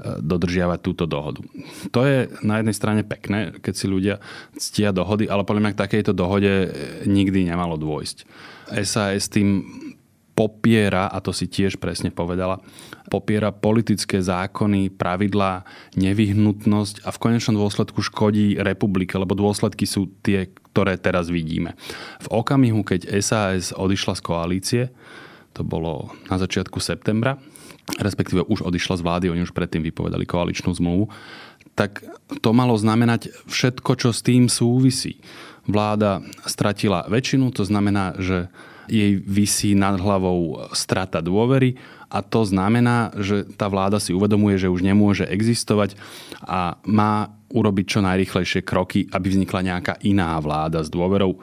dodržiavať 0.00 0.78
túto 0.80 1.04
dohodu. 1.04 1.44
To 1.92 2.00
je 2.08 2.32
na 2.40 2.60
jednej 2.60 2.76
strane 2.76 3.02
pekné, 3.04 3.52
keď 3.60 3.74
si 3.76 3.86
ľudia 3.86 4.24
ctia 4.56 4.90
dohody, 4.90 5.28
ale 5.28 5.44
podľa 5.44 5.62
mňa 5.68 5.72
k 5.76 5.82
takejto 5.84 6.12
dohode 6.16 6.52
nikdy 7.04 7.44
nemalo 7.44 7.76
dôjsť. 7.76 8.24
SAS 8.82 9.28
tým 9.28 9.62
popiera, 10.32 11.12
a 11.12 11.20
to 11.20 11.28
si 11.28 11.44
tiež 11.44 11.76
presne 11.76 12.08
povedala, 12.08 12.64
popiera 13.12 13.52
politické 13.52 14.24
zákony, 14.24 14.88
pravidlá, 14.88 15.68
nevyhnutnosť 16.00 17.04
a 17.04 17.12
v 17.12 17.20
konečnom 17.20 17.60
dôsledku 17.60 18.00
škodí 18.00 18.56
republike, 18.56 19.12
lebo 19.20 19.36
dôsledky 19.36 19.84
sú 19.84 20.08
tie, 20.24 20.48
ktoré 20.72 20.96
teraz 20.96 21.28
vidíme. 21.28 21.76
V 22.24 22.28
okamihu, 22.32 22.80
keď 22.80 23.12
SAS 23.20 23.76
odišla 23.76 24.16
z 24.16 24.22
koalície, 24.24 24.82
to 25.52 25.60
bolo 25.60 26.16
na 26.32 26.40
začiatku 26.40 26.80
septembra, 26.80 27.36
respektíve 27.98 28.46
už 28.46 28.62
odišla 28.62 28.98
z 28.98 29.04
vlády, 29.04 29.26
oni 29.30 29.42
už 29.42 29.54
predtým 29.54 29.82
vypovedali 29.82 30.24
koaličnú 30.26 30.70
zmluvu, 30.72 31.10
tak 31.72 32.04
to 32.44 32.50
malo 32.52 32.76
znamenať 32.76 33.32
všetko, 33.48 33.90
čo 33.96 34.10
s 34.12 34.20
tým 34.20 34.46
súvisí. 34.46 35.18
Vláda 35.64 36.20
stratila 36.44 37.06
väčšinu, 37.06 37.54
to 37.54 37.62
znamená, 37.64 38.18
že 38.18 38.50
jej 38.90 39.14
vysí 39.14 39.78
nad 39.78 39.94
hlavou 39.94 40.68
strata 40.74 41.22
dôvery 41.22 41.78
a 42.10 42.20
to 42.20 42.42
znamená, 42.42 43.14
že 43.14 43.46
tá 43.54 43.70
vláda 43.70 44.02
si 44.02 44.10
uvedomuje, 44.10 44.58
že 44.58 44.68
už 44.68 44.82
nemôže 44.82 45.24
existovať 45.24 45.94
a 46.42 46.76
má 46.84 47.30
urobiť 47.52 47.86
čo 47.86 48.00
najrychlejšie 48.02 48.60
kroky, 48.66 49.06
aby 49.12 49.26
vznikla 49.32 49.60
nejaká 49.62 49.94
iná 50.02 50.34
vláda 50.42 50.82
s 50.82 50.90
dôverou 50.90 51.38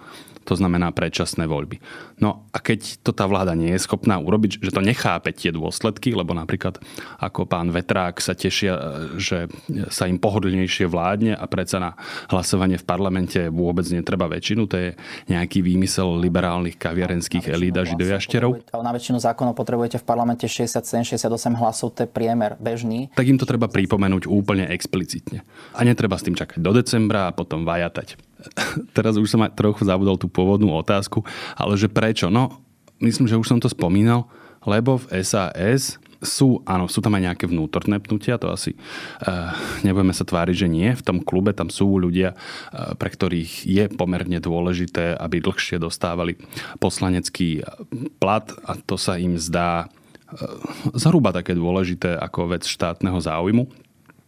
to 0.45 0.53
znamená 0.57 0.89
predčasné 0.91 1.45
voľby. 1.45 1.79
No 2.19 2.49
a 2.51 2.57
keď 2.59 2.99
to 3.05 3.11
tá 3.15 3.29
vláda 3.29 3.55
nie 3.55 3.71
je 3.75 3.85
schopná 3.85 4.17
urobiť, 4.17 4.59
že 4.59 4.73
to 4.73 4.81
nechápe 4.83 5.31
tie 5.31 5.53
dôsledky, 5.53 6.11
lebo 6.11 6.35
napríklad 6.35 6.81
ako 7.21 7.45
pán 7.45 7.71
Vetrák 7.71 8.19
sa 8.19 8.35
tešia, 8.35 8.75
že 9.15 9.47
sa 9.93 10.09
im 10.09 10.17
pohodlnejšie 10.19 10.89
vládne 10.89 11.37
a 11.37 11.45
predsa 11.45 11.77
na 11.79 11.91
hlasovanie 12.33 12.79
v 12.79 12.85
parlamente 12.85 13.39
vôbec 13.47 13.85
netreba 13.93 14.27
väčšinu, 14.27 14.61
to 14.67 14.75
je 14.75 14.89
nejaký 15.31 15.63
výmysel 15.63 16.19
liberálnych 16.19 16.75
kaviarenských 16.75 17.49
elít 17.49 17.77
a 17.79 17.87
židojašterov. 17.87 18.75
Na 18.79 18.91
väčšinu 18.95 19.21
zákonov 19.21 19.55
potrebujete 19.55 20.01
v 20.01 20.05
parlamente 20.05 20.45
67-68 20.49 21.29
hlasov, 21.55 21.95
to 21.95 22.03
je 22.05 22.09
priemer 22.09 22.59
bežný. 22.59 23.11
Tak 23.15 23.27
im 23.27 23.37
to 23.39 23.47
treba 23.47 23.71
pripomenúť 23.71 24.27
úplne 24.27 24.67
explicitne. 24.69 25.43
A 25.75 25.85
netreba 25.87 26.19
s 26.19 26.25
tým 26.25 26.35
čakať 26.35 26.59
do 26.59 26.71
decembra 26.75 27.29
a 27.29 27.35
potom 27.35 27.63
vajatať. 27.63 28.28
teraz 28.97 29.19
už 29.19 29.29
som 29.29 29.43
aj 29.43 29.55
trochu 29.55 29.83
zabudol 29.83 30.15
tú 30.15 30.31
pôvodnú 30.31 30.71
otázku, 30.75 31.23
ale 31.55 31.75
že 31.75 31.91
prečo? 31.91 32.31
No, 32.31 32.63
myslím, 33.03 33.27
že 33.27 33.39
už 33.39 33.47
som 33.47 33.59
to 33.59 33.71
spomínal, 33.71 34.27
lebo 34.63 34.99
v 34.99 35.23
SAS 35.23 35.99
sú, 36.19 36.59
áno, 36.67 36.91
sú 36.91 36.99
tam 36.99 37.15
aj 37.15 37.31
nejaké 37.31 37.45
vnútorné 37.47 38.03
pnutia, 38.03 38.35
to 38.35 38.51
asi 38.51 38.75
uh, 39.23 39.55
nebudeme 39.87 40.11
sa 40.11 40.27
tváriť, 40.27 40.55
že 40.55 40.67
nie. 40.67 40.91
V 40.91 41.05
tom 41.05 41.23
klube 41.23 41.55
tam 41.55 41.71
sú 41.71 41.95
ľudia, 41.95 42.35
uh, 42.35 42.91
pre 42.99 43.07
ktorých 43.07 43.63
je 43.63 43.87
pomerne 43.87 44.43
dôležité, 44.43 45.15
aby 45.15 45.39
dlhšie 45.39 45.79
dostávali 45.79 46.35
poslanecký 46.83 47.63
plat 48.19 48.51
a 48.67 48.75
to 48.75 48.99
sa 48.99 49.15
im 49.15 49.39
zdá 49.39 49.87
uh, 49.87 49.89
zhruba 50.91 51.31
také 51.31 51.55
dôležité 51.55 52.19
ako 52.19 52.51
vec 52.51 52.67
štátneho 52.67 53.19
záujmu. 53.23 53.78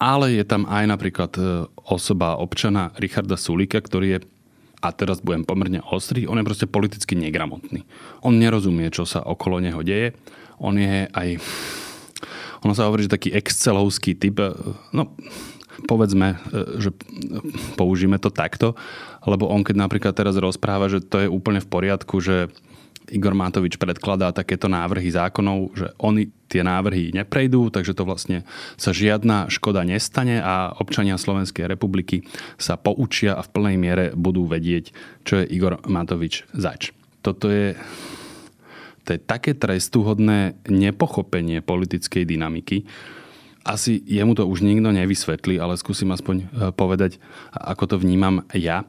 Ale 0.02 0.34
je 0.34 0.42
tam 0.42 0.66
aj 0.66 0.90
napríklad 0.90 1.32
osoba 1.78 2.42
občana 2.42 2.90
Richarda 2.98 3.38
Sulika, 3.38 3.78
ktorý 3.78 4.18
je 4.18 4.20
a 4.82 4.90
teraz 4.90 5.22
budem 5.22 5.46
pomerne 5.46 5.78
ostrý, 5.94 6.26
on 6.26 6.42
je 6.42 6.48
proste 6.50 6.66
politicky 6.66 7.14
negramotný. 7.14 7.86
On 8.26 8.34
nerozumie, 8.34 8.90
čo 8.90 9.06
sa 9.06 9.22
okolo 9.22 9.62
neho 9.62 9.86
deje. 9.86 10.18
On 10.58 10.74
je 10.74 11.06
aj 11.06 11.38
ono 12.62 12.78
sa 12.78 12.86
hovorí, 12.86 13.10
že 13.10 13.18
taký 13.18 13.34
excelovský 13.34 14.14
typ, 14.14 14.38
e, 14.38 14.54
no 14.94 15.14
povedzme, 15.90 16.38
e, 16.54 16.78
že 16.78 16.94
použijeme 17.74 18.22
to 18.22 18.30
takto, 18.30 18.78
lebo 19.26 19.50
on 19.50 19.66
keď 19.66 19.76
napríklad 19.82 20.14
teraz 20.14 20.38
rozpráva, 20.38 20.86
že 20.86 21.02
to 21.02 21.26
je 21.26 21.28
úplne 21.30 21.58
v 21.58 21.70
poriadku, 21.70 22.22
že 22.22 22.54
Igor 23.12 23.36
Matovič 23.36 23.76
predkladá 23.76 24.32
takéto 24.32 24.72
návrhy 24.72 25.12
zákonov, 25.12 25.76
že 25.76 25.88
oni 26.00 26.32
tie 26.48 26.64
návrhy 26.64 27.12
neprejdú, 27.12 27.72
takže 27.72 27.96
to 27.96 28.08
vlastne 28.08 28.48
sa 28.80 28.96
žiadna 28.96 29.52
škoda 29.52 29.84
nestane 29.84 30.40
a 30.40 30.72
občania 30.76 31.20
Slovenskej 31.20 31.68
republiky 31.68 32.24
sa 32.56 32.80
poučia 32.80 33.36
a 33.36 33.44
v 33.44 33.52
plnej 33.52 33.76
miere 33.76 34.06
budú 34.16 34.48
vedieť, 34.48 34.96
čo 35.28 35.44
je 35.44 35.50
Igor 35.52 35.84
Matovič 35.88 36.48
zač. 36.56 36.96
Toto 37.20 37.52
je 37.52 37.76
to 39.02 39.18
je 39.18 39.20
také 39.20 39.58
trestuhodné 39.58 40.62
nepochopenie 40.70 41.66
politickej 41.66 42.22
dynamiky. 42.22 42.86
Asi 43.66 44.02
jemu 44.06 44.34
to 44.38 44.46
už 44.46 44.62
nikto 44.62 44.94
nevysvetlí, 44.94 45.58
ale 45.58 45.78
skúsim 45.78 46.10
aspoň 46.14 46.36
e, 46.38 46.46
povedať, 46.74 47.18
ako 47.50 47.84
to 47.90 47.96
vnímam 47.98 48.46
ja. 48.54 48.86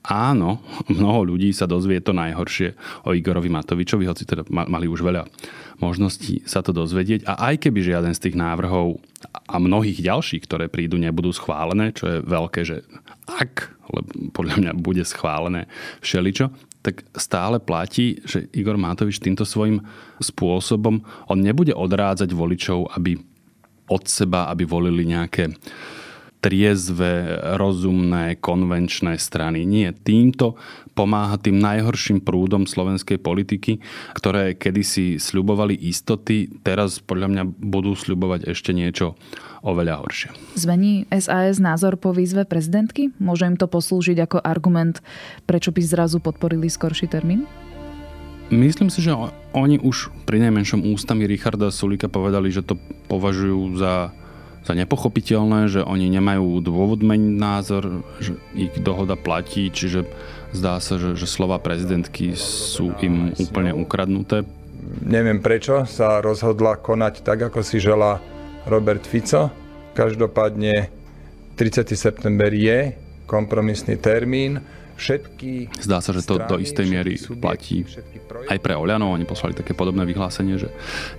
Áno, 0.00 0.64
mnoho 0.88 1.36
ľudí 1.36 1.52
sa 1.52 1.68
dozvie 1.68 2.00
to 2.00 2.16
najhoršie 2.16 2.72
o 3.04 3.12
Igorovi 3.12 3.52
Matovičovi, 3.52 4.08
hoci 4.08 4.24
teda 4.24 4.48
mali 4.48 4.88
už 4.88 5.04
veľa 5.04 5.28
možností 5.80 6.40
sa 6.48 6.64
to 6.64 6.72
dozvedieť. 6.72 7.28
A 7.28 7.52
aj 7.52 7.68
keby 7.68 7.84
žiaden 7.84 8.16
z 8.16 8.28
tých 8.28 8.36
návrhov 8.36 9.00
a 9.48 9.56
mnohých 9.60 10.00
ďalších, 10.00 10.44
ktoré 10.48 10.72
prídu, 10.72 10.96
nebudú 10.96 11.32
schválené, 11.32 11.92
čo 11.92 12.08
je 12.08 12.16
veľké, 12.24 12.60
že 12.64 12.84
ak, 13.28 13.76
lebo 13.92 14.08
podľa 14.32 14.54
mňa 14.60 14.72
bude 14.76 15.04
schválené 15.04 15.68
všeličo, 16.00 16.48
tak 16.80 17.04
stále 17.12 17.60
platí, 17.60 18.24
že 18.24 18.48
Igor 18.56 18.80
Matovič 18.80 19.20
týmto 19.20 19.44
svojim 19.44 19.84
spôsobom, 20.16 21.04
on 21.28 21.38
nebude 21.44 21.76
odrádzať 21.76 22.32
voličov, 22.32 22.96
aby 22.96 23.20
od 23.90 24.04
seba, 24.08 24.48
aby 24.48 24.64
volili 24.64 25.04
nejaké 25.04 25.52
triezve, 26.40 27.36
rozumné, 27.60 28.40
konvenčné 28.40 29.20
strany. 29.20 29.68
Nie, 29.68 29.92
týmto 29.92 30.56
pomáha 30.96 31.36
tým 31.36 31.60
najhorším 31.60 32.24
prúdom 32.24 32.64
slovenskej 32.64 33.20
politiky, 33.20 33.80
ktoré 34.16 34.56
kedysi 34.56 35.20
sľubovali 35.20 35.76
istoty, 35.76 36.48
teraz 36.64 36.98
podľa 37.00 37.28
mňa 37.28 37.42
budú 37.46 37.92
sľubovať 37.92 38.48
ešte 38.48 38.72
niečo 38.72 39.16
oveľa 39.60 40.00
horšie. 40.00 40.28
Zmení 40.56 41.04
SAS 41.12 41.60
názor 41.60 42.00
po 42.00 42.16
výzve 42.16 42.48
prezidentky? 42.48 43.12
Môže 43.20 43.44
im 43.44 43.60
to 43.60 43.68
poslúžiť 43.68 44.16
ako 44.24 44.38
argument, 44.40 45.04
prečo 45.44 45.70
by 45.70 45.80
zrazu 45.84 46.18
podporili 46.18 46.72
skorší 46.72 47.06
termín? 47.12 47.44
Myslím 48.50 48.90
si, 48.90 48.98
že 48.98 49.14
oni 49.54 49.78
už 49.78 50.10
pri 50.26 50.42
najmenšom 50.42 50.82
ústami 50.90 51.22
Richarda 51.30 51.70
Sulika 51.70 52.10
povedali, 52.10 52.50
že 52.50 52.66
to 52.66 52.74
považujú 53.06 53.78
za, 53.78 54.10
za 54.60 54.76
nepochopiteľné, 54.76 55.72
že 55.72 55.80
oni 55.80 56.12
nemajú 56.12 56.60
dôvod 56.60 57.00
meniť 57.00 57.34
názor, 57.36 58.04
že 58.20 58.36
ich 58.52 58.72
dohoda 58.80 59.16
platí, 59.16 59.72
čiže 59.72 60.04
zdá 60.52 60.78
sa, 60.82 61.00
že, 61.00 61.16
že 61.16 61.24
slova 61.24 61.56
prezidentky 61.56 62.36
sú 62.36 62.92
im 63.00 63.32
úplne 63.40 63.72
ukradnuté. 63.72 64.44
Neviem 65.04 65.40
prečo 65.40 65.84
sa 65.88 66.20
rozhodla 66.20 66.76
konať 66.80 67.24
tak, 67.24 67.52
ako 67.52 67.60
si 67.64 67.80
žela 67.80 68.20
Robert 68.68 69.04
Fico. 69.04 69.52
Každopádne 69.96 70.88
30. 71.56 71.92
september 71.92 72.52
je 72.52 72.96
kompromisný 73.28 74.00
termín 74.00 74.60
všetky 75.00 75.80
Zdá 75.80 76.04
sa, 76.04 76.12
že 76.12 76.20
to 76.20 76.36
strany, 76.36 76.50
do 76.52 76.56
istej 76.60 76.86
miery 76.86 77.16
platí 77.40 77.88
aj 78.52 78.58
pre 78.60 78.76
Oľano. 78.76 79.16
Oni 79.16 79.24
poslali 79.24 79.56
také 79.56 79.72
podobné 79.72 80.04
vyhlásenie, 80.04 80.60
že 80.60 80.68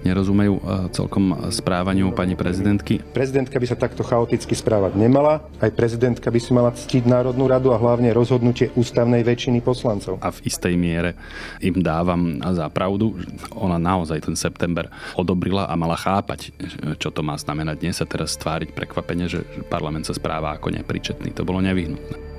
nerozumejú 0.06 0.54
e, 0.56 0.62
celkom 0.94 1.50
správaniu 1.50 2.14
pani 2.14 2.38
prezidentky. 2.38 3.02
Prezidentka 3.12 3.58
by 3.58 3.66
sa 3.66 3.78
takto 3.78 4.06
chaoticky 4.06 4.54
správať 4.54 4.94
nemala. 4.94 5.42
Aj 5.58 5.74
prezidentka 5.74 6.30
by 6.30 6.40
si 6.40 6.52
mala 6.54 6.70
ctiť 6.72 7.10
Národnú 7.10 7.50
radu 7.50 7.74
a 7.74 7.82
hlavne 7.82 8.14
rozhodnutie 8.14 8.70
ústavnej 8.78 9.26
väčšiny 9.26 9.60
poslancov. 9.66 10.22
A 10.22 10.30
v 10.30 10.40
istej 10.46 10.78
miere 10.78 11.18
im 11.60 11.82
dávam 11.82 12.38
za 12.54 12.70
pravdu. 12.70 13.18
Ona 13.58 13.82
naozaj 13.82 14.30
ten 14.30 14.38
september 14.38 14.88
odobrila 15.18 15.66
a 15.66 15.74
mala 15.74 15.98
chápať, 15.98 16.54
čo 17.02 17.10
to 17.10 17.26
má 17.26 17.34
znamenať. 17.36 17.82
Dnes 17.82 17.98
sa 17.98 18.06
teraz 18.06 18.38
stváriť 18.38 18.78
prekvapenie, 18.78 19.26
že 19.26 19.42
parlament 19.68 20.06
sa 20.06 20.14
správa 20.14 20.54
ako 20.54 20.70
nepričetný. 20.70 21.34
To 21.34 21.44
bolo 21.44 21.60
nevyhnutné. 21.64 22.31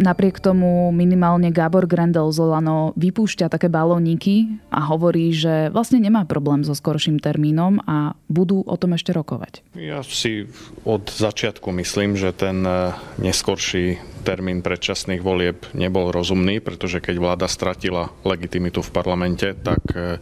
Napriek 0.00 0.40
tomu 0.40 0.88
minimálne 0.96 1.52
Gábor 1.52 1.84
Grendel 1.84 2.32
z 2.32 2.40
Olano 2.40 2.96
vypúšťa 2.96 3.52
také 3.52 3.68
balóniky 3.68 4.48
a 4.72 4.88
hovorí, 4.88 5.28
že 5.36 5.68
vlastne 5.68 6.00
nemá 6.00 6.24
problém 6.24 6.64
so 6.64 6.72
skorším 6.72 7.20
termínom 7.20 7.84
a 7.84 8.16
budú 8.32 8.64
o 8.64 8.76
tom 8.80 8.96
ešte 8.96 9.12
rokovať. 9.12 9.60
Ja 9.76 10.00
si 10.00 10.48
od 10.88 11.04
začiatku 11.12 11.68
myslím, 11.84 12.16
že 12.16 12.32
ten 12.32 12.64
e, 12.64 12.96
neskorší 13.20 14.00
termín 14.24 14.64
predčasných 14.64 15.20
volieb 15.20 15.68
nebol 15.76 16.08
rozumný, 16.08 16.64
pretože 16.64 17.04
keď 17.04 17.20
vláda 17.20 17.44
stratila 17.44 18.08
legitimitu 18.24 18.80
v 18.80 18.90
parlamente, 18.96 19.52
tak 19.52 19.84
e, 19.92 20.16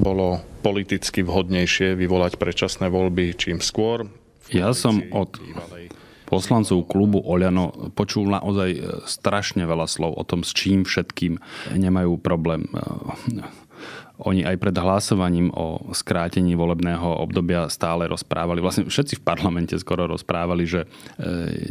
bolo 0.00 0.40
politicky 0.64 1.20
vhodnejšie 1.20 1.92
vyvolať 1.92 2.40
predčasné 2.40 2.88
voľby 2.88 3.36
čím 3.36 3.60
skôr. 3.60 4.08
Ja 4.48 4.72
som 4.72 5.04
od 5.12 5.36
poslancov 6.30 6.86
klubu 6.86 7.18
Oľano 7.18 7.90
počul 7.98 8.30
naozaj 8.30 8.70
e, 8.70 8.80
strašne 9.04 9.66
veľa 9.66 9.90
slov 9.90 10.14
o 10.14 10.22
tom, 10.22 10.46
s 10.46 10.54
čím 10.54 10.86
všetkým 10.86 11.42
nemajú 11.74 12.22
problém 12.22 12.70
e, 12.70 13.42
oni 14.24 14.44
aj 14.44 14.56
pred 14.60 14.76
hlasovaním 14.76 15.48
o 15.56 15.80
skrátení 15.96 16.52
volebného 16.52 17.24
obdobia 17.24 17.66
stále 17.72 18.04
rozprávali, 18.06 18.60
vlastne 18.60 18.86
všetci 18.86 19.20
v 19.20 19.24
parlamente 19.24 19.74
skoro 19.80 20.04
rozprávali, 20.04 20.64
že 20.68 20.84
e, 20.84 20.86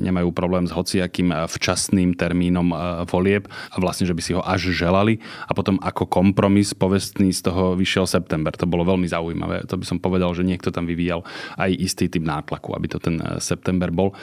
nemajú 0.02 0.34
problém 0.34 0.66
s 0.66 0.74
hociakým 0.74 1.30
včasným 1.46 2.18
termínom 2.18 2.74
e, 2.74 2.76
volieb 3.06 3.46
a 3.50 3.78
vlastne, 3.78 4.10
že 4.10 4.16
by 4.16 4.22
si 4.22 4.32
ho 4.34 4.42
až 4.42 4.74
želali 4.74 5.22
a 5.46 5.52
potom 5.54 5.78
ako 5.82 6.10
kompromis 6.10 6.74
povestný 6.74 7.30
z 7.30 7.46
toho 7.46 7.78
vyšiel 7.78 8.10
september. 8.10 8.54
To 8.58 8.66
bolo 8.66 8.88
veľmi 8.88 9.06
zaujímavé. 9.06 9.70
To 9.70 9.78
by 9.78 9.86
som 9.86 10.02
povedal, 10.02 10.34
že 10.34 10.48
niekto 10.48 10.74
tam 10.74 10.90
vyvíjal 10.90 11.22
aj 11.58 11.72
istý 11.78 12.10
typ 12.10 12.26
nátlaku, 12.26 12.74
aby 12.74 12.88
to 12.90 12.98
ten 12.98 13.22
e, 13.22 13.38
september 13.38 13.94
bol. 13.94 14.18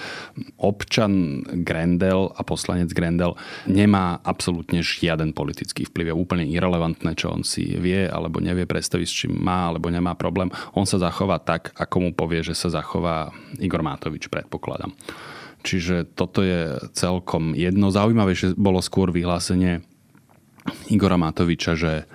Občan 0.59 1.47
Grendel 1.63 2.35
a 2.35 2.43
poslanec 2.43 2.91
Grendel 2.91 3.39
nemá 3.71 4.19
absolútne 4.27 4.83
žiaden 4.83 5.31
politický 5.31 5.87
vplyv. 5.87 6.11
Je 6.11 6.17
úplne 6.17 6.45
irrelevantné, 6.49 7.15
čo 7.15 7.31
on 7.31 7.47
si 7.47 7.77
vie 7.79 8.09
alebo 8.17 8.41
nevie 8.41 8.65
predstaviť, 8.65 9.07
s 9.07 9.17
čím 9.25 9.33
má 9.37 9.69
alebo 9.69 9.93
nemá 9.93 10.17
problém, 10.17 10.49
on 10.73 10.89
sa 10.89 10.97
zachová 10.97 11.37
tak, 11.37 11.77
ako 11.77 11.97
mu 12.01 12.11
povie, 12.17 12.41
že 12.41 12.57
sa 12.57 12.73
zachová 12.73 13.31
Igor 13.61 13.85
Mátovič, 13.85 14.33
predpokladám. 14.33 14.97
Čiže 15.67 16.07
toto 16.15 16.47
je 16.47 16.79
celkom 16.95 17.51
jedno. 17.53 17.91
Zaujímavejšie 17.91 18.55
bolo 18.55 18.79
skôr 18.79 19.11
vyhlásenie 19.11 19.83
Igora 20.91 21.19
Matoviča, 21.19 21.73
že 21.75 22.07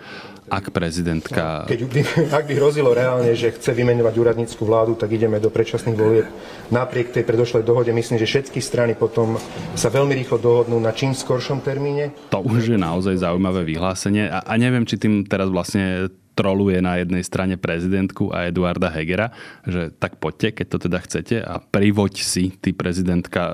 ak 0.51 0.75
prezidentka... 0.75 1.63
Keď 1.63 1.81
by, 1.87 1.99
ak 2.37 2.43
by 2.43 2.53
hrozilo 2.59 2.91
reálne, 2.91 3.31
že 3.39 3.55
chce 3.55 3.71
vymenovať 3.71 4.13
úradnícku 4.19 4.59
vládu, 4.67 4.99
tak 4.99 5.15
ideme 5.15 5.39
do 5.39 5.47
predčasných 5.47 5.95
volieb. 5.95 6.27
Napriek 6.67 7.15
tej 7.15 7.23
predošlej 7.23 7.63
dohode 7.63 7.95
myslím, 7.95 8.19
že 8.19 8.27
všetky 8.27 8.59
strany 8.59 8.99
potom 8.99 9.39
sa 9.79 9.87
veľmi 9.87 10.11
rýchlo 10.11 10.43
dohodnú 10.43 10.75
na 10.83 10.91
čím 10.91 11.15
skoršom 11.15 11.63
termíne. 11.63 12.11
To 12.35 12.43
už 12.43 12.75
je 12.75 12.79
naozaj 12.79 13.23
zaujímavé 13.23 13.63
vyhlásenie 13.63 14.27
a, 14.27 14.43
a 14.43 14.53
neviem, 14.59 14.83
či 14.83 14.99
tým 14.99 15.23
teraz 15.23 15.47
vlastne 15.47 16.11
troluje 16.33 16.79
na 16.79 16.97
jednej 16.97 17.23
strane 17.23 17.55
prezidentku 17.59 18.31
a 18.31 18.47
Eduarda 18.47 18.89
Hegera, 18.89 19.35
že 19.67 19.91
tak 19.91 20.17
poďte, 20.17 20.61
keď 20.61 20.65
to 20.67 20.77
teda 20.87 20.99
chcete 21.03 21.35
a 21.43 21.59
privoď 21.59 22.13
si, 22.23 22.55
ty 22.57 22.71
prezidentka, 22.71 23.53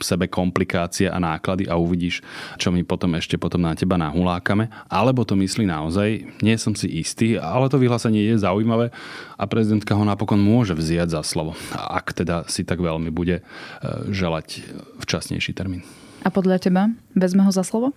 sebe 0.00 0.30
komplikácie 0.30 1.10
a 1.10 1.18
náklady 1.18 1.66
a 1.66 1.76
uvidíš, 1.76 2.22
čo 2.56 2.70
my 2.70 2.86
potom 2.86 3.18
ešte 3.18 3.36
potom 3.36 3.62
na 3.62 3.74
teba 3.74 3.98
nahulákame. 3.98 4.70
Alebo 4.86 5.26
to 5.26 5.34
myslí 5.36 5.66
naozaj, 5.66 6.24
nie 6.40 6.56
som 6.56 6.72
si 6.72 6.88
istý, 7.02 7.36
ale 7.36 7.68
to 7.68 7.80
vyhlásenie 7.80 8.30
je 8.30 8.40
zaujímavé 8.40 8.94
a 9.36 9.44
prezidentka 9.46 9.94
ho 9.94 10.04
napokon 10.06 10.40
môže 10.40 10.74
vziať 10.74 11.14
za 11.14 11.22
slovo, 11.26 11.58
ak 11.74 12.14
teda 12.14 12.46
si 12.46 12.62
tak 12.62 12.80
veľmi 12.80 13.10
bude 13.10 13.40
e, 13.40 13.42
želať 14.10 14.62
včasnejší 15.02 15.52
termín. 15.54 15.82
A 16.26 16.34
podľa 16.34 16.58
teba 16.58 16.90
vezme 17.14 17.46
ho 17.46 17.52
za 17.54 17.62
slovo? 17.62 17.94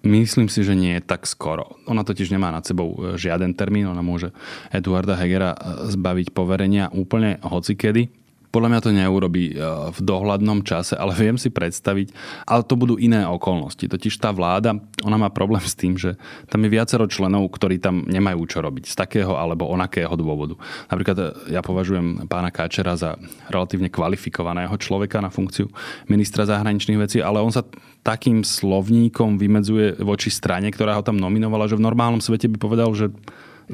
Myslím 0.00 0.48
si, 0.48 0.64
že 0.64 0.72
nie 0.72 0.96
je 0.96 1.04
tak 1.04 1.28
skoro. 1.28 1.76
Ona 1.84 2.00
totiž 2.00 2.32
nemá 2.32 2.48
nad 2.48 2.64
sebou 2.64 2.96
e, 2.96 3.20
žiaden 3.20 3.52
termín, 3.52 3.84
ona 3.84 4.00
môže 4.00 4.32
Eduarda 4.72 5.12
Hegera 5.12 5.52
e, 5.52 5.58
zbaviť 5.92 6.32
poverenia 6.32 6.88
úplne 6.88 7.36
hocikedy. 7.44 8.08
Podľa 8.50 8.68
mňa 8.70 8.80
to 8.82 8.90
neurobí 8.90 9.44
e, 9.50 9.62
v 9.94 10.00
dohľadnom 10.02 10.66
čase, 10.66 10.98
ale 10.98 11.14
viem 11.14 11.38
si 11.38 11.54
predstaviť, 11.54 12.10
ale 12.50 12.66
to 12.66 12.74
budú 12.74 12.98
iné 12.98 13.22
okolnosti. 13.22 13.86
Totiž 13.86 14.18
tá 14.18 14.34
vláda, 14.34 14.74
ona 15.06 15.16
má 15.16 15.30
problém 15.30 15.62
s 15.62 15.78
tým, 15.78 15.94
že 15.94 16.18
tam 16.50 16.66
je 16.66 16.74
viacero 16.74 17.06
členov, 17.06 17.46
ktorí 17.54 17.78
tam 17.78 18.02
nemajú 18.10 18.42
čo 18.50 18.58
robiť 18.58 18.90
z 18.90 18.94
takého 18.98 19.38
alebo 19.38 19.70
onakého 19.70 20.12
dôvodu. 20.18 20.58
Napríklad 20.90 21.16
e, 21.18 21.24
ja 21.54 21.62
považujem 21.62 22.26
pána 22.26 22.50
Káčera 22.50 22.98
za 22.98 23.14
relatívne 23.46 23.86
kvalifikovaného 23.86 24.74
človeka 24.82 25.22
na 25.22 25.30
funkciu 25.30 25.70
ministra 26.10 26.42
zahraničných 26.42 26.98
vecí, 26.98 27.18
ale 27.22 27.38
on 27.38 27.54
sa 27.54 27.62
takým 28.02 28.42
slovníkom 28.42 29.38
vymedzuje 29.38 30.02
voči 30.02 30.32
strane, 30.32 30.72
ktorá 30.72 30.98
ho 30.98 31.06
tam 31.06 31.20
nominovala, 31.20 31.68
že 31.70 31.78
v 31.78 31.86
normálnom 31.86 32.18
svete 32.18 32.50
by 32.50 32.58
povedal, 32.58 32.90
že 32.96 33.12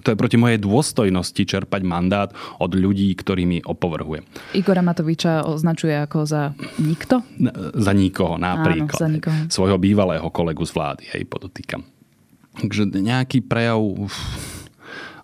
to 0.03 0.13
je 0.13 0.17
proti 0.17 0.37
mojej 0.37 0.61
dôstojnosti 0.61 1.43
čerpať 1.43 1.83
mandát 1.87 2.29
od 2.61 2.73
ľudí, 2.77 3.13
ktorými 3.17 3.65
opovrhuje. 3.65 4.25
Igora 4.57 4.85
Matoviča 4.85 5.47
označuje 5.47 5.95
ako 5.97 6.29
za 6.29 6.53
nikto? 6.81 7.25
Za 7.77 7.93
nikoho, 7.97 8.37
napríklad. 8.37 8.99
Áno, 8.99 9.05
za 9.07 9.11
nikoho. 9.11 9.39
Svojho 9.49 9.79
bývalého 9.81 10.27
kolegu 10.33 10.65
z 10.65 10.73
vlády, 10.77 11.05
hej, 11.17 11.23
podotýkam. 11.29 11.85
Takže 12.57 12.89
nejaký 12.89 13.45
prejav 13.45 13.81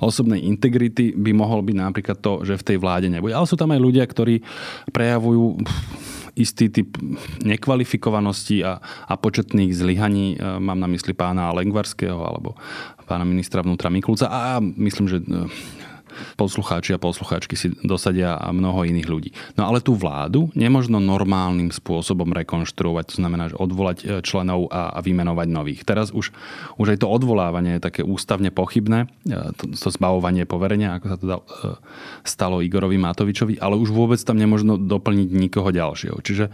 osobnej 0.03 0.43
integrity 0.43 1.15
by 1.15 1.31
mohol 1.31 1.63
byť 1.63 1.77
napríklad 1.79 2.19
to, 2.19 2.43
že 2.43 2.59
v 2.59 2.67
tej 2.75 2.77
vláde 2.83 3.07
nebude. 3.07 3.33
Ale 3.33 3.47
sú 3.47 3.55
tam 3.55 3.71
aj 3.71 3.81
ľudia, 3.81 4.03
ktorí 4.03 4.43
prejavujú 4.91 5.63
istý 6.35 6.73
typ 6.73 6.97
nekvalifikovanosti 7.45 8.65
a, 8.65 8.81
a 8.83 9.15
početných 9.21 9.71
zlyhaní. 9.77 10.35
E, 10.35 10.59
mám 10.59 10.81
na 10.81 10.89
mysli 10.89 11.13
pána 11.13 11.53
Lengvarského 11.53 12.19
alebo 12.19 12.57
pána 13.05 13.29
ministra 13.29 13.61
vnútra 13.61 13.93
Mikulca 13.93 14.33
a 14.33 14.57
myslím, 14.59 15.07
že 15.13 15.21
e, 15.21 15.25
poslucháči 16.37 16.97
a 16.97 17.03
poslucháčky 17.03 17.55
si 17.59 17.75
dosadia 17.85 18.37
a 18.39 18.51
mnoho 18.55 18.85
iných 18.87 19.09
ľudí. 19.09 19.31
No 19.59 19.69
ale 19.69 19.85
tú 19.85 19.97
vládu 19.97 20.53
nemožno 20.57 21.03
normálnym 21.03 21.75
spôsobom 21.75 22.31
rekonštruovať, 22.33 23.05
to 23.13 23.17
znamená, 23.19 23.53
že 23.53 23.57
odvolať 23.59 23.99
e, 24.03 24.05
členov 24.23 24.71
a, 24.73 24.99
vymenovať 25.03 25.49
nových. 25.51 25.81
Teraz 25.83 26.15
už, 26.15 26.31
už 26.79 26.87
aj 26.95 26.99
to 27.03 27.09
odvolávanie 27.11 27.79
je 27.79 27.85
také 27.85 28.03
ústavne 28.07 28.55
pochybné, 28.55 29.11
e, 29.27 29.53
to, 29.57 29.73
to 29.73 29.89
zbavovanie 29.91 30.45
poverenia, 30.45 30.97
ako 30.97 31.07
sa 31.07 31.17
to 31.19 31.27
stalo 32.23 32.63
Igorovi 32.63 32.97
Matovičovi, 33.01 33.59
ale 33.59 33.79
už 33.79 33.91
vôbec 33.91 34.21
tam 34.23 34.39
nemožno 34.39 34.79
doplniť 34.79 35.29
nikoho 35.33 35.69
ďalšieho. 35.75 36.17
Čiže 36.23 36.49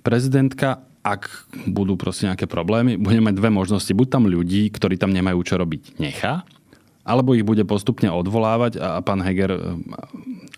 prezidentka 0.00 0.86
ak 1.06 1.30
budú 1.70 1.94
proste 1.94 2.26
nejaké 2.26 2.50
problémy, 2.50 2.98
budeme 2.98 3.30
mať 3.30 3.38
dve 3.38 3.50
možnosti. 3.54 3.94
Buď 3.94 4.18
tam 4.18 4.26
ľudí, 4.26 4.66
ktorí 4.74 4.98
tam 4.98 5.14
nemajú 5.14 5.38
čo 5.46 5.54
robiť, 5.54 6.02
nechá, 6.02 6.42
alebo 7.06 7.38
ich 7.38 7.46
bude 7.46 7.62
postupne 7.62 8.10
odvolávať 8.10 8.82
a 8.82 8.98
pán 9.00 9.22
Heger 9.22 9.54
e, 9.54 9.58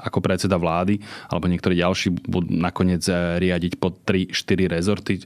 ako 0.01 0.19
predseda 0.25 0.57
vlády 0.57 0.99
alebo 1.29 1.47
niektorí 1.47 1.77
ďalší 1.77 2.25
budú 2.25 2.49
nakoniec 2.49 3.05
e, 3.05 3.37
riadiť 3.39 3.77
pod 3.77 4.01
3-4 4.09 4.33
rezorty, 4.73 5.21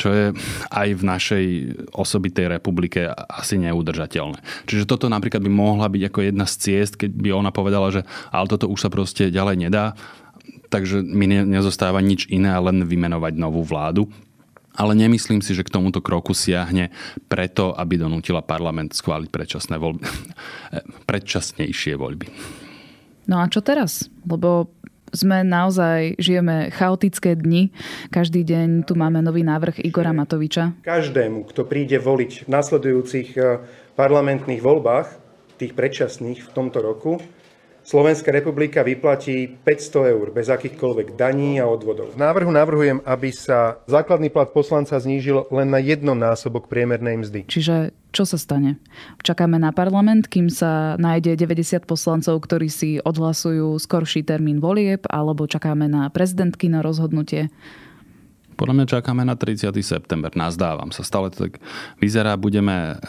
čo 0.00 0.08
je 0.08 0.24
aj 0.72 0.88
v 0.96 1.02
našej 1.04 1.44
osobitej 1.92 2.48
republike 2.48 3.04
asi 3.12 3.60
neudržateľné. 3.60 4.40
Čiže 4.64 4.88
toto 4.88 5.12
napríklad 5.12 5.44
by 5.44 5.52
mohla 5.52 5.92
byť 5.92 6.02
ako 6.08 6.20
jedna 6.24 6.48
z 6.48 6.54
ciest, 6.56 6.96
keď 6.96 7.12
by 7.12 7.28
ona 7.36 7.52
povedala, 7.52 7.92
že 7.92 8.08
ale 8.32 8.48
toto 8.48 8.66
už 8.72 8.80
sa 8.80 8.90
proste 8.90 9.28
ďalej 9.28 9.68
nedá, 9.68 9.92
takže 10.72 11.04
mi 11.04 11.28
nezostáva 11.28 12.00
nič 12.00 12.24
iné, 12.32 12.56
len 12.56 12.88
vymenovať 12.88 13.36
novú 13.36 13.60
vládu 13.60 14.08
ale 14.72 14.92
nemyslím 14.96 15.44
si, 15.44 15.52
že 15.52 15.64
k 15.64 15.72
tomuto 15.72 16.00
kroku 16.00 16.32
siahne 16.32 16.88
preto, 17.28 17.76
aby 17.76 18.00
donútila 18.00 18.40
parlament 18.40 18.96
schváliť 18.96 19.28
predčasné 19.28 19.76
voľby. 19.76 20.04
predčasnejšie 21.10 21.94
voľby. 21.96 22.26
No 23.28 23.38
a 23.38 23.46
čo 23.46 23.62
teraz? 23.62 24.10
Lebo 24.26 24.72
sme 25.12 25.44
naozaj, 25.44 26.16
žijeme 26.16 26.72
chaotické 26.72 27.36
dni. 27.36 27.68
Každý 28.08 28.48
deň 28.48 28.88
tu 28.88 28.96
máme 28.96 29.20
nový 29.20 29.44
návrh 29.44 29.84
Igora 29.84 30.16
Matoviča. 30.16 30.72
Každému, 30.80 31.44
kto 31.52 31.68
príde 31.68 32.00
voliť 32.00 32.48
v 32.48 32.48
nasledujúcich 32.48 33.28
eh, 33.36 33.60
parlamentných 33.94 34.64
voľbách, 34.64 35.20
tých 35.60 35.76
predčasných 35.76 36.40
v 36.42 36.50
tomto 36.56 36.80
roku, 36.80 37.20
Slovenská 37.82 38.30
republika 38.30 38.86
vyplatí 38.86 39.58
500 39.66 40.14
eur 40.14 40.26
bez 40.30 40.46
akýchkoľvek 40.46 41.18
daní 41.18 41.58
a 41.58 41.66
odvodov. 41.66 42.14
V 42.14 42.18
návrhu 42.18 42.54
navrhujem, 42.54 43.02
aby 43.02 43.34
sa 43.34 43.82
základný 43.90 44.30
plat 44.30 44.54
poslanca 44.54 44.94
znížil 44.94 45.50
len 45.50 45.66
na 45.66 45.82
jednom 45.82 46.14
násobok 46.14 46.70
priemernej 46.70 47.18
mzdy. 47.18 47.40
Čiže 47.50 47.90
čo 48.14 48.22
sa 48.22 48.38
stane? 48.38 48.78
Čakáme 49.26 49.58
na 49.58 49.74
parlament, 49.74 50.30
kým 50.30 50.46
sa 50.46 50.94
nájde 51.00 51.34
90 51.34 51.82
poslancov, 51.88 52.38
ktorí 52.44 52.68
si 52.70 52.90
odhlasujú 53.02 53.74
skorší 53.80 54.22
termín 54.22 54.62
volieb, 54.62 55.02
alebo 55.10 55.50
čakáme 55.50 55.90
na 55.90 56.06
prezidentky 56.12 56.70
na 56.70 56.84
rozhodnutie? 56.86 57.50
Podľa 58.56 58.74
mňa 58.76 58.86
čakáme 58.98 59.22
na 59.24 59.34
30. 59.34 59.72
september. 59.80 60.30
Nazdávam 60.36 60.92
sa. 60.92 61.02
Stále 61.02 61.32
to 61.32 61.48
tak 61.48 61.62
vyzerá. 61.98 62.36
Budeme 62.36 63.00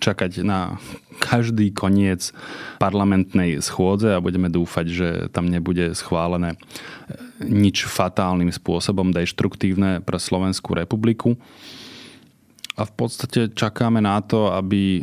čakať 0.00 0.42
na 0.42 0.80
každý 1.18 1.74
koniec 1.74 2.32
parlamentnej 2.80 3.58
schôdze 3.60 4.14
a 4.14 4.22
budeme 4.22 4.48
dúfať, 4.48 4.86
že 4.88 5.08
tam 5.34 5.50
nebude 5.50 5.92
schválené 5.92 6.56
nič 7.42 7.86
fatálnym 7.86 8.50
spôsobom 8.50 9.10
deštruktívne 9.14 10.02
pre 10.02 10.18
Slovenskú 10.18 10.74
republiku. 10.74 11.38
A 12.78 12.86
v 12.86 12.92
podstate 12.94 13.50
čakáme 13.50 13.98
na 13.98 14.22
to, 14.22 14.54
aby, 14.54 15.02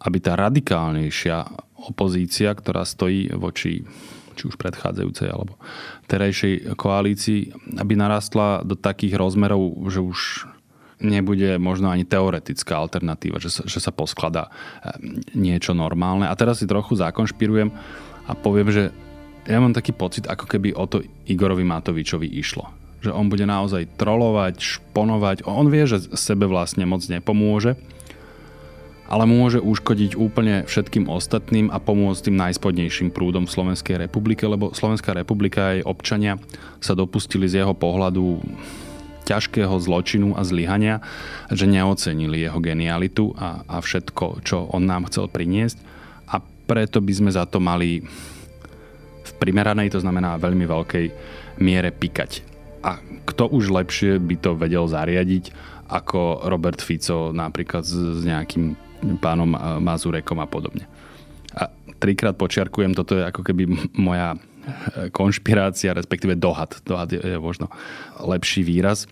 aby 0.00 0.18
tá 0.20 0.32
radikálnejšia 0.36 1.44
opozícia, 1.76 2.50
ktorá 2.56 2.88
stojí 2.88 3.28
voči 3.36 3.84
či 4.36 4.52
už 4.52 4.60
predchádzajúcej 4.60 5.28
alebo 5.32 5.56
terajšej 6.06 6.76
koalícii, 6.76 7.56
aby 7.80 7.96
narastla 7.96 8.62
do 8.62 8.76
takých 8.76 9.16
rozmerov, 9.16 9.88
že 9.88 10.04
už 10.04 10.18
nebude 11.00 11.60
možno 11.60 11.92
ani 11.92 12.08
teoretická 12.08 12.76
alternatíva, 12.80 13.36
že 13.36 13.52
sa, 13.52 13.62
že 13.68 13.80
sa 13.80 13.92
poskladá 13.92 14.48
eh, 14.48 14.96
niečo 15.36 15.72
normálne. 15.72 16.28
A 16.28 16.34
teraz 16.36 16.60
si 16.60 16.68
trochu 16.68 16.96
zakonšpirujem 16.96 17.72
a 18.28 18.32
poviem, 18.36 18.68
že 18.72 18.84
ja 19.46 19.62
mám 19.62 19.76
taký 19.76 19.94
pocit, 19.94 20.26
ako 20.26 20.44
keby 20.50 20.74
o 20.74 20.84
to 20.90 21.06
Igorovi 21.30 21.62
Matovičovi 21.62 22.26
išlo. 22.26 22.66
Že 22.98 23.14
on 23.14 23.30
bude 23.30 23.46
naozaj 23.46 23.94
trolovať, 23.94 24.58
šponovať. 24.58 25.46
On 25.46 25.70
vie, 25.70 25.86
že 25.86 26.02
sebe 26.18 26.50
vlastne 26.50 26.82
moc 26.82 27.06
nepomôže 27.06 27.78
ale 29.06 29.24
môže 29.26 29.62
uškodiť 29.62 30.18
úplne 30.18 30.66
všetkým 30.66 31.06
ostatným 31.06 31.70
a 31.70 31.78
pomôcť 31.78 32.30
tým 32.30 32.36
najspodnejším 32.36 33.14
prúdom 33.14 33.46
Slovenskej 33.46 34.02
republike, 34.02 34.42
lebo 34.46 34.74
Slovenská 34.74 35.14
republika 35.14 35.70
a 35.70 35.72
jej 35.78 35.84
občania 35.86 36.38
sa 36.82 36.98
dopustili 36.98 37.46
z 37.46 37.62
jeho 37.62 37.74
pohľadu 37.74 38.42
ťažkého 39.26 39.74
zločinu 39.82 40.38
a 40.38 40.46
zlyhania, 40.46 41.02
že 41.50 41.66
neocenili 41.66 42.46
jeho 42.46 42.62
genialitu 42.62 43.34
a, 43.34 43.66
a 43.66 43.76
všetko, 43.82 44.46
čo 44.46 44.70
on 44.70 44.86
nám 44.86 45.10
chcel 45.10 45.26
priniesť 45.26 45.78
a 46.30 46.38
preto 46.42 47.02
by 47.02 47.12
sme 47.14 47.30
za 47.34 47.42
to 47.46 47.58
mali 47.58 48.06
v 49.26 49.32
primeranej, 49.42 49.90
to 49.90 49.98
znamená 49.98 50.38
veľmi 50.38 50.62
veľkej 50.62 51.06
miere 51.58 51.90
pikať. 51.90 52.46
A 52.86 53.02
kto 53.26 53.50
už 53.50 53.74
lepšie 53.74 54.22
by 54.22 54.36
to 54.38 54.54
vedel 54.54 54.86
zariadiť 54.86 55.50
ako 55.90 56.46
Robert 56.46 56.78
Fico 56.78 57.34
napríklad 57.34 57.82
s, 57.82 57.94
s 57.94 58.22
nejakým 58.22 58.85
pánom 59.20 59.50
Mazurekom 59.82 60.38
a 60.40 60.46
podobne. 60.48 60.84
A 61.56 61.72
trikrát 61.96 62.36
počiarkujem, 62.36 62.92
toto 62.92 63.16
je 63.16 63.24
ako 63.24 63.40
keby 63.40 63.64
moja 63.96 64.36
e, 64.36 64.38
konšpirácia, 65.08 65.96
respektíve 65.96 66.36
dohad. 66.36 66.76
Dohad 66.84 67.12
je, 67.12 67.20
je 67.20 67.38
možno 67.40 67.72
lepší 68.20 68.60
výraz. 68.60 69.08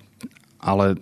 Ale 0.60 1.00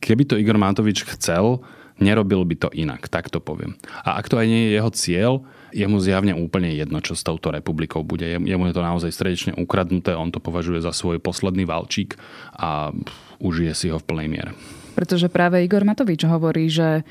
keby 0.00 0.22
to 0.28 0.36
Igor 0.36 0.60
Matovič 0.60 1.04
chcel, 1.16 1.64
nerobil 2.02 2.42
by 2.44 2.56
to 2.56 2.68
inak, 2.74 3.06
tak 3.06 3.30
to 3.30 3.38
poviem. 3.38 3.78
A 4.04 4.18
ak 4.18 4.28
to 4.28 4.36
aj 4.40 4.46
nie 4.50 4.68
je 4.68 4.70
jeho 4.76 4.90
cieľ, 4.92 5.32
je 5.72 5.86
mu 5.88 5.96
zjavne 6.02 6.36
úplne 6.36 6.68
jedno, 6.76 7.00
čo 7.00 7.16
s 7.16 7.24
touto 7.24 7.48
republikou 7.48 8.04
bude. 8.04 8.28
Jemu 8.28 8.68
je 8.68 8.74
to 8.76 8.84
naozaj 8.84 9.08
srdečne 9.08 9.52
ukradnuté, 9.56 10.12
on 10.12 10.28
to 10.28 10.42
považuje 10.42 10.84
za 10.84 10.92
svoj 10.92 11.16
posledný 11.16 11.64
valčík 11.64 12.20
a 12.52 12.92
užije 13.40 13.72
si 13.72 13.86
ho 13.88 13.96
v 13.96 14.04
plnej 14.04 14.28
miere. 14.28 14.52
Pretože 14.92 15.32
práve 15.32 15.64
Igor 15.64 15.88
Matovič 15.88 16.28
hovorí, 16.28 16.68
že 16.68 17.08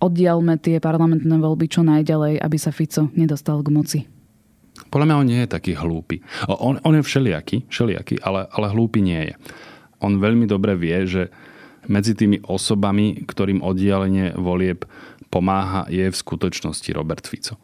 oddialme 0.00 0.60
tie 0.60 0.80
parlamentné 0.82 1.36
voľby 1.40 1.66
čo 1.70 1.80
najďalej, 1.86 2.40
aby 2.40 2.56
sa 2.60 2.70
Fico 2.74 3.08
nedostal 3.16 3.60
k 3.64 3.68
moci? 3.72 4.00
Podľa 4.92 5.06
mňa 5.08 5.16
on 5.16 5.28
nie 5.28 5.40
je 5.40 5.54
taký 5.54 5.72
hlúpy. 5.72 6.20
On, 6.46 6.76
on 6.76 6.94
je 7.00 7.02
všelijaký, 7.02 7.64
všelijaký 7.72 8.20
ale, 8.20 8.44
ale 8.52 8.66
hlúpy 8.70 9.00
nie 9.00 9.32
je. 9.32 9.34
On 10.04 10.12
veľmi 10.20 10.44
dobre 10.44 10.76
vie, 10.76 11.08
že 11.08 11.22
medzi 11.88 12.12
tými 12.12 12.44
osobami, 12.44 13.24
ktorým 13.24 13.64
oddialenie 13.64 14.36
volieb 14.36 14.84
pomáha, 15.32 15.88
je 15.88 16.06
v 16.06 16.16
skutočnosti 16.16 16.86
Robert 16.92 17.24
Fico. 17.24 17.56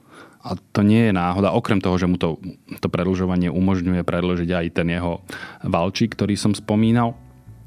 A 0.42 0.58
to 0.58 0.82
nie 0.82 1.10
je 1.10 1.12
náhoda, 1.14 1.54
okrem 1.54 1.78
toho, 1.78 1.94
že 1.94 2.10
mu 2.10 2.18
to, 2.18 2.40
to 2.82 2.90
predlžovanie 2.90 3.46
umožňuje 3.46 4.02
predložiť 4.02 4.50
aj 4.50 4.66
ten 4.74 4.90
jeho 4.90 5.22
valčík, 5.62 6.18
ktorý 6.18 6.34
som 6.34 6.50
spomínal. 6.50 7.14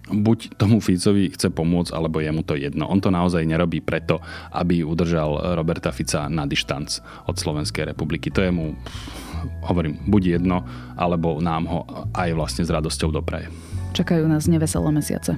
Buď 0.05 0.53
tomu 0.61 0.77
Ficovi 0.77 1.33
chce 1.33 1.49
pomôcť, 1.49 1.89
alebo 1.89 2.21
je 2.21 2.29
mu 2.29 2.45
to 2.45 2.53
jedno. 2.53 2.85
On 2.85 3.01
to 3.01 3.09
naozaj 3.09 3.41
nerobí 3.41 3.81
preto, 3.81 4.21
aby 4.53 4.85
udržal 4.85 5.57
Roberta 5.57 5.89
Fica 5.89 6.29
na 6.29 6.45
dištanc 6.45 7.01
od 7.25 7.33
Slovenskej 7.33 7.89
republiky. 7.89 8.29
To 8.29 8.45
je 8.45 8.53
mu, 8.53 8.77
hovorím, 9.65 9.97
buď 10.05 10.37
jedno, 10.37 10.61
alebo 10.93 11.41
nám 11.41 11.65
ho 11.65 11.79
aj 12.13 12.37
vlastne 12.37 12.61
s 12.61 12.69
radosťou 12.69 13.09
dopraje. 13.09 13.49
Čakajú 13.97 14.29
nás 14.29 14.45
neveselé 14.45 14.93
mesiace. 14.93 15.33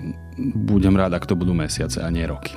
Budem 0.67 0.99
rád, 0.99 1.15
ak 1.15 1.29
to 1.29 1.39
budú 1.39 1.55
mesiace 1.55 2.03
a 2.03 2.11
nie 2.11 2.27
roky. 2.27 2.51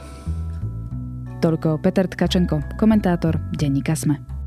Toľko 1.40 1.78
Peter 1.78 2.10
Tkačenko, 2.10 2.74
komentátor 2.74 3.38
Denníka 3.54 3.94
Sme. 3.94 4.39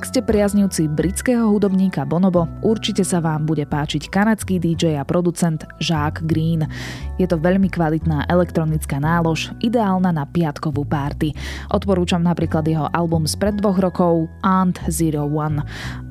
Ak 0.00 0.08
ste 0.08 0.24
priaznivci 0.24 0.88
britského 0.88 1.44
hudobníka 1.52 2.08
Bonobo, 2.08 2.48
určite 2.64 3.04
sa 3.04 3.20
vám 3.20 3.44
bude 3.44 3.68
páčiť 3.68 4.08
kanadský 4.08 4.56
DJ 4.56 4.96
a 4.96 5.04
producent 5.04 5.68
Jacques 5.76 6.24
Green. 6.24 6.64
Je 7.20 7.28
to 7.28 7.36
veľmi 7.36 7.68
kvalitná 7.68 8.24
elektronická 8.24 8.96
nálož, 8.96 9.52
ideálna 9.60 10.08
na 10.08 10.24
piatkovú 10.24 10.88
párty. 10.88 11.36
Odporúčam 11.68 12.24
napríklad 12.24 12.64
jeho 12.64 12.88
album 12.96 13.28
z 13.28 13.36
pred 13.36 13.60
dvoch 13.60 13.76
rokov 13.76 14.24
Ant 14.40 14.80
Zero 14.88 15.28
One. 15.28 15.60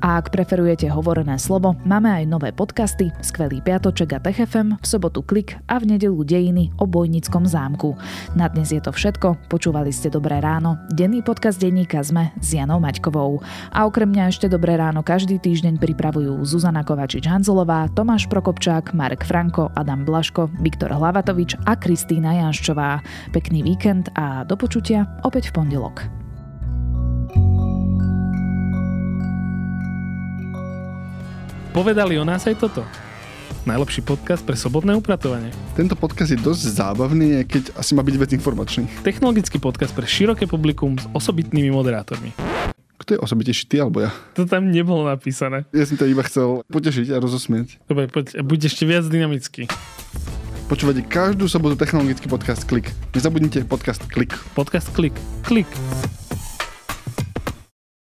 A 0.05 0.21
ak 0.21 0.29
preferujete 0.37 0.85
hovorené 0.93 1.41
slovo, 1.41 1.73
máme 1.81 2.13
aj 2.13 2.29
nové 2.29 2.53
podcasty, 2.53 3.09
skvelý 3.25 3.57
piatoček 3.65 4.13
a 4.13 4.21
TechFM, 4.21 4.77
v 4.77 4.85
sobotu 4.85 5.25
Klik 5.25 5.57
a 5.65 5.81
v 5.81 5.97
nedelu 5.97 6.21
Dejiny 6.21 6.77
o 6.77 6.85
Bojnickom 6.85 7.49
zámku. 7.49 7.97
Na 8.37 8.53
dnes 8.53 8.69
je 8.69 8.85
to 8.85 8.93
všetko, 8.93 9.49
počúvali 9.49 9.89
ste 9.89 10.13
Dobré 10.13 10.37
ráno, 10.37 10.77
denný 10.93 11.25
podcast 11.25 11.57
denníka 11.57 12.05
ZME 12.05 12.37
s 12.37 12.53
Janou 12.53 12.77
Maťkovou. 12.77 13.41
A 13.79 13.87
okrem 13.87 14.11
mňa 14.11 14.27
ešte 14.27 14.51
dobré 14.51 14.75
ráno 14.75 14.99
každý 14.99 15.39
týždeň 15.39 15.79
pripravujú 15.79 16.43
Zuzana 16.43 16.83
Kovačič-Hanzelová, 16.83 17.87
Tomáš 17.95 18.27
Prokopčák, 18.27 18.91
Marek 18.91 19.23
Franko, 19.23 19.71
Adam 19.71 20.03
Blaško, 20.03 20.51
Viktor 20.59 20.91
Hlavatovič 20.91 21.55
a 21.63 21.79
Kristýna 21.79 22.43
Janščová. 22.43 22.99
Pekný 23.31 23.63
víkend 23.63 24.11
a 24.19 24.43
do 24.43 24.59
počutia 24.59 25.07
opäť 25.23 25.55
v 25.55 25.63
pondelok. 25.63 25.95
Povedali 31.71 32.19
o 32.19 32.27
nás 32.27 32.43
aj 32.51 32.59
toto. 32.59 32.83
Najlepší 33.63 34.03
podcast 34.03 34.43
pre 34.43 34.59
sobotné 34.59 34.91
upratovanie. 34.99 35.55
Tento 35.79 35.95
podcast 35.95 36.35
je 36.35 36.39
dosť 36.43 36.83
zábavný, 36.83 37.47
keď 37.47 37.79
asi 37.79 37.95
má 37.95 38.03
byť 38.03 38.15
vec 38.27 38.35
informačný. 38.35 38.91
Technologický 39.07 39.55
podcast 39.55 39.95
pre 39.95 40.03
široké 40.03 40.51
publikum 40.51 40.99
s 40.99 41.07
osobitnými 41.15 41.71
moderátormi. 41.71 42.35
Kto 42.99 43.15
je 43.15 43.19
osobitejší, 43.23 43.71
ty 43.71 43.79
alebo 43.79 44.03
ja? 44.03 44.11
To 44.35 44.43
tam 44.43 44.67
nebolo 44.75 45.07
napísané. 45.07 45.63
Ja 45.71 45.87
som 45.87 45.95
to 45.95 46.03
iba 46.03 46.19
chcel 46.27 46.67
potešiť 46.67 47.15
a 47.15 47.23
rozosmieť. 47.23 47.79
Dobre, 47.87 48.11
poď, 48.11 48.43
buď 48.43 48.59
ešte 48.67 48.83
viac 48.83 49.07
dynamický. 49.07 49.71
Počúvate 50.67 51.01
každú 51.07 51.47
sobotu 51.49 51.79
technologický 51.79 52.29
podcast 52.29 52.67
Klik. 52.67 52.91
Nezabudnite 53.15 53.65
podcast 53.65 54.03
Klik. 54.11 54.35
Podcast 54.53 54.91
Klik. 54.93 55.15
Klik. 55.47 55.71